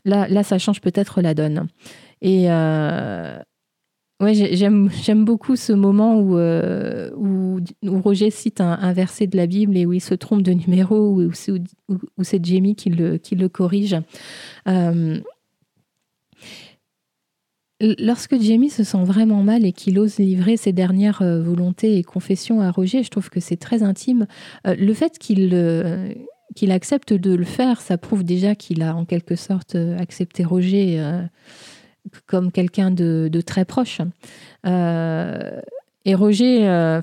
[0.04, 1.68] là, là, ça change peut-être la donne.
[2.20, 3.38] Et euh,
[4.20, 9.76] ouais, j'aime, beaucoup ce moment où, euh, où, Roger cite un, verset de la Bible
[9.76, 11.32] et où il se trompe de numéro, où,
[12.22, 13.96] c'est Jamie qui le, qui le corrige.
[17.80, 22.02] Lorsque Jamie se sent vraiment mal et qu'il ose livrer ses dernières euh, volontés et
[22.02, 24.26] confessions à Roger, je trouve que c'est très intime.
[24.66, 26.12] Euh, le fait qu'il euh,
[26.56, 31.00] qu'il accepte de le faire, ça prouve déjà qu'il a en quelque sorte accepté Roger
[32.26, 34.00] comme quelqu'un de, très proche.
[36.08, 37.02] Et Roger, euh,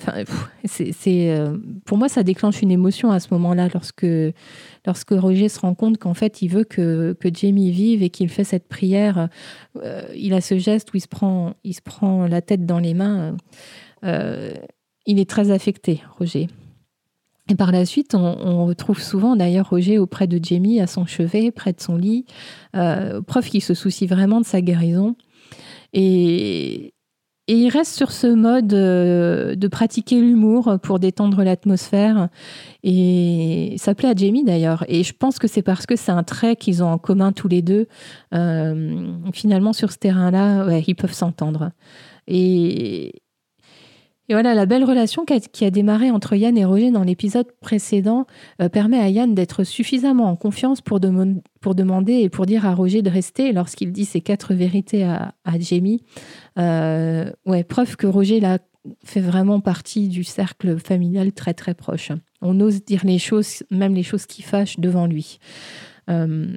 [1.08, 4.08] euh, pour moi, ça déclenche une émotion à ce moment-là, lorsque,
[4.84, 8.30] lorsque Roger se rend compte qu'en fait, il veut que, que Jamie vive et qu'il
[8.30, 9.30] fait cette prière.
[9.84, 12.80] Euh, il a ce geste où il se prend, il se prend la tête dans
[12.80, 13.38] les mains.
[14.02, 16.48] il est très affecté, Roger.
[17.50, 21.52] Et par la suite, on, retrouve souvent d'ailleurs Roger auprès de Jamie, à son chevet,
[21.52, 22.26] près de son lit,
[22.74, 25.16] preuve qu'il se soucie vraiment de sa guérison.
[25.96, 26.92] Et,
[27.48, 32.30] il reste sur ce mode euh, de pratiquer l'humour pour détendre l'atmosphère.
[32.82, 34.84] Et ça plaît à Jamie d'ailleurs.
[34.88, 37.48] Et je pense que c'est parce que c'est un trait qu'ils ont en commun tous
[37.48, 37.88] les deux.
[38.34, 41.70] Euh, finalement, sur ce terrain-là, ils peuvent s'entendre.
[42.28, 43.14] Et,
[44.28, 48.26] et voilà, la belle relation qui a, démarré entre Yann et Roger dans l'épisode précédent
[48.62, 53.04] euh, permet à Yann d'être suffisamment en confiance pour, demander et pour dire à Roger
[53.04, 56.02] de rester lorsqu'il dit ses quatre vérités à, Jamie.
[56.58, 58.58] Euh, ouais, preuve que Roger là,
[59.04, 62.12] fait vraiment partie du cercle familial très très proche.
[62.42, 65.40] On ose dire les choses, même les choses qui fâchent devant lui.
[66.10, 66.48] Euh,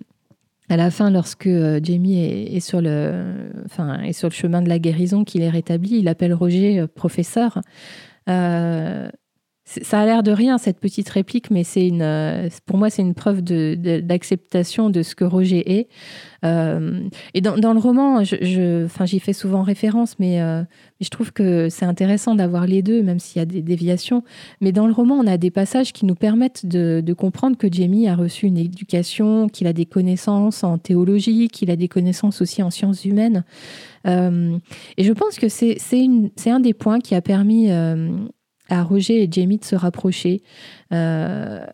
[0.68, 3.52] à la fin, lorsque euh, Jamie est, sur le,
[4.30, 7.60] chemin de la guérison, qu'il est rétabli, il appelle Roger euh, professeur.
[8.28, 9.08] Euh,
[9.68, 13.02] ça a l'air de rien, cette petite réplique, mais c'est une, euh, pour moi, c'est
[13.02, 15.88] une preuve d'acceptation de, ce que Roger est.
[16.44, 20.66] Euh, et dans, le roman, je, enfin, j'y fais souvent référence, euh, mais,
[21.04, 24.24] je trouve que c'est intéressant d'avoir les deux, même s'il y a des déviations.
[24.62, 28.08] Mais dans le roman, on a des passages qui nous permettent de, comprendre que Jamie
[28.08, 32.62] a reçu une éducation, qu'il a des connaissances en théologie, qu'il a des connaissances aussi
[32.62, 33.44] en sciences humaines.
[34.06, 37.70] et je pense que c'est un des points qui a permis
[38.68, 40.42] à Roger et Jamie de se rapprocher.
[40.92, 41.64] Euh,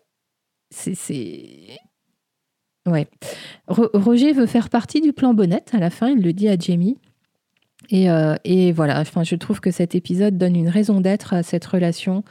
[0.69, 1.79] c'est.
[2.87, 3.07] Ouais.
[3.67, 6.97] Roger veut faire partie du plan Bonnette à la fin, il le dit à Jamie.
[7.89, 11.43] Et, euh, et, voilà, enfin, je trouve que cet épisode donne une raison d'être à
[11.43, 12.23] cette relation.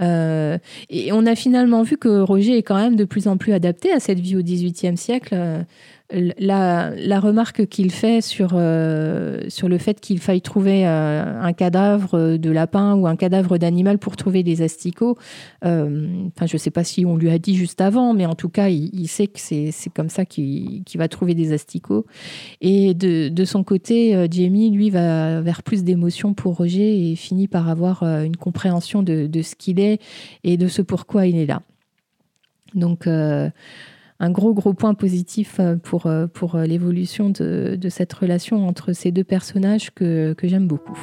[0.00, 0.58] Euh,
[0.88, 3.92] et on a finalement vu que Roger est quand même de plus en plus adapté
[3.92, 5.34] à cette vie au XVIIIe siècle
[6.10, 12.36] la, remarque qu'il fait sur, euh, sur le fait qu'il faille trouver euh, un cadavre
[12.36, 15.16] de lapin ou un cadavre d'animal pour trouver des asticots,
[15.64, 16.06] euh,
[16.44, 18.68] je ne sais pas si on lui a dit juste avant, mais en tout cas,
[18.68, 22.06] il, sait que c'est comme ça qu'il va trouver des asticots.
[22.60, 27.68] Et de, son côté, Jamie, lui, va vers plus d'émotions pour Roger et finit par
[27.68, 30.00] avoir une compréhension de, de ce qu'il est
[30.44, 31.62] et de ce pourquoi il est là.
[32.74, 33.06] Donc,
[34.22, 38.92] un gros, gros point positif euh, pour, euh, pour euh, l'évolution de, cette relation entre
[38.92, 40.96] ces deux personnages que, que j'aime beaucoup.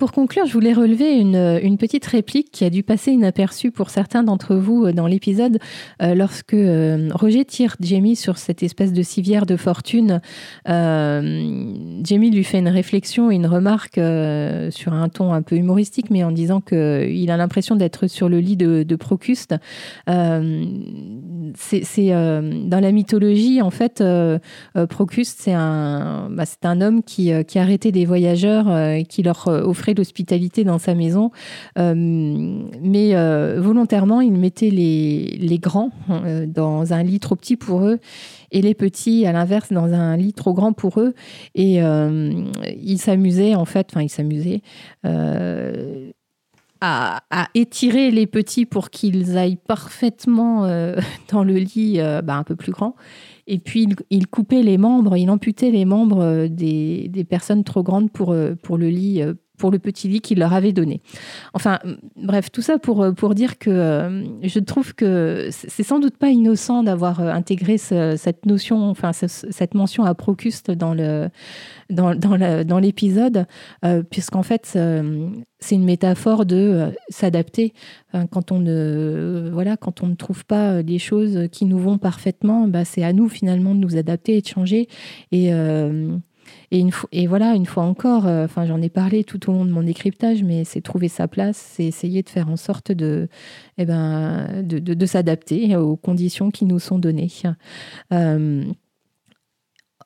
[0.00, 4.22] Pour conclure, je voulais relever une, petite réplique qui a dû passer inaperçue pour certains
[4.22, 5.58] d'entre vous dans l'épisode
[6.00, 6.56] lorsque
[7.12, 10.22] Roger tire Jamie sur cette espèce de civière de fortune.
[10.66, 14.00] Jamie lui fait une réflexion, une remarque
[14.70, 18.40] sur un ton un peu humoristique, mais en disant qu'il a l'impression d'être sur le
[18.40, 19.54] lit de, Procuste.
[20.06, 24.02] c'est dans la mythologie, en fait,
[24.88, 29.46] Procuste, c'est un, bah, c'est un homme qui, qui arrêtait des voyageurs et qui leur
[29.46, 31.30] offrait l'hospitalité dans sa maison.
[31.76, 33.14] mais
[33.58, 35.90] volontairement, il mettait les, les grands
[36.46, 37.98] dans un lit trop petit pour eux
[38.52, 41.14] et les petits, à l'inverse, dans un lit trop grand pour eux.
[41.54, 42.44] Et euh,
[42.76, 44.62] ils s'amusaient, en fait, enfin, ils s'amusaient.
[45.04, 46.10] Euh,
[46.82, 47.20] à,
[47.54, 50.96] étirer les petits pour qu'ils aillent parfaitement euh,
[51.30, 52.96] dans le lit bah, un peu plus grand.
[53.46, 58.10] Et puis, il, coupait les membres, il amputait les membres des, des personnes trop grandes
[58.10, 59.22] pour, pour le lit
[59.60, 61.02] pour le petit lit qu'il leur avait donné.
[61.52, 61.78] Enfin,
[62.16, 66.16] bref, tout ça pour, euh, pour dire que euh, je trouve que c'est sans doute
[66.16, 71.28] pas innocent d'avoir euh, intégré cette notion, enfin, cette mention à Procuste dans le
[71.90, 73.46] dans, l'épisode,
[74.10, 77.74] puisqu'en fait, c'est une métaphore de s'adapter.
[78.30, 82.68] quand on ne voilà, quand on ne trouve pas les choses qui nous vont parfaitement,
[82.68, 84.88] bah, c'est à nous finalement de nous adapter et de changer.
[85.32, 85.52] Et
[86.70, 89.70] et, une et voilà, une fois encore, euh, j'en ai parlé tout au long de
[89.70, 93.28] mon décryptage, mais c'est trouver sa place, c'est essayer de faire en sorte de,
[93.78, 97.30] eh ben, de, de, s'adapter aux conditions qui nous sont données.
[98.12, 98.64] Euh,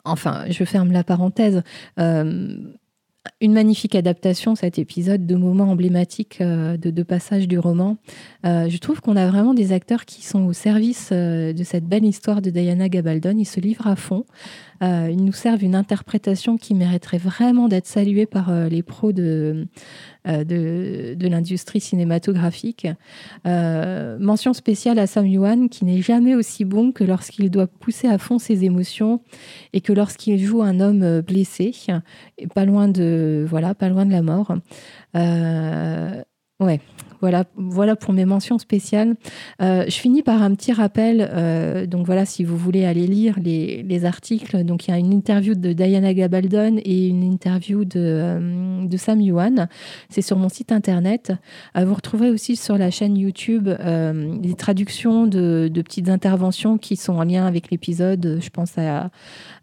[0.05, 1.63] enfin, je ferme la parenthèse.
[1.99, 2.57] Euh,
[3.41, 7.97] une magnifique adaptation, cet épisode, de moments emblématiques de, de passage du roman.
[8.45, 12.43] je trouve qu'on a vraiment des acteurs qui sont au service de cette belle histoire
[12.43, 13.37] de Diana Gabaldon.
[13.39, 14.25] Ils se livrent à fond.
[14.83, 19.13] Euh, ils nous servent une interprétation qui mériterait vraiment d'être saluée par euh, les pros
[19.13, 19.65] de, euh,
[20.27, 22.87] de, de l'industrie cinématographique.
[23.45, 28.19] mention spéciale à Sam Yuan, qui n'est jamais aussi bon que lorsqu'il doit pousser à
[28.19, 29.21] fond ses émotions
[29.73, 31.73] et que lorsqu'il joue un homme blessé,
[32.39, 34.55] et pas loin de, voilà, pas loin de la mort.
[35.15, 36.81] ouais,
[37.25, 39.15] voilà, voilà pour mes mentions spéciales.
[39.63, 41.27] Euh, je finis par un petit rappel.
[41.33, 45.11] Euh, donc voilà, si vous voulez aller lire les, articles, donc il y a une
[45.11, 49.69] interview de Diana Gabaldon et une interview de, euh, Sam Yuan.
[50.11, 51.33] C'est sur mon site internet.
[51.75, 57.25] vous retrouverez aussi sur la chaîne YouTube des traductions de, petites interventions qui sont en
[57.25, 58.39] lien avec l'épisode.
[58.43, 58.75] Je pense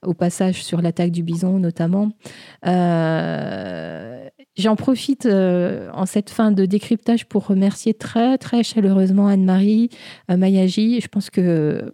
[0.03, 2.09] au passage sur l'attaque du bison notamment.
[4.57, 9.89] J'en profite en cette fin de décryptage pour remercier très très chaleureusement Anne-Marie
[10.29, 10.99] euh, Mayaji.
[10.99, 11.91] Je pense que euh,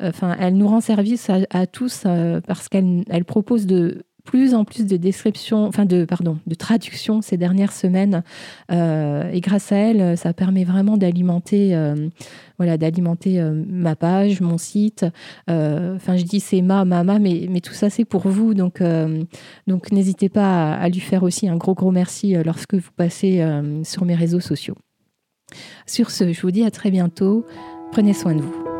[0.00, 4.64] enfin, elle nous rend service à, tous euh, parce qu'elle elle propose de plus en
[4.64, 8.22] plus de descriptions, enfin de pardon, de traductions ces dernières semaines.
[8.70, 11.74] et grâce à elle, ça permet vraiment d'alimenter,
[12.58, 15.06] voilà, d'alimenter ma page, mon site.
[15.48, 18.52] Enfin, je dis c'est ma, mama, mais mais tout ça c'est pour vous.
[18.54, 18.82] Donc
[19.66, 23.42] donc n'hésitez pas à, lui faire aussi un gros gros merci lorsque vous passez
[23.84, 24.76] sur mes réseaux sociaux.
[25.86, 27.46] Sur ce, je vous dis à très bientôt.
[27.92, 28.75] Prenez soin de vous.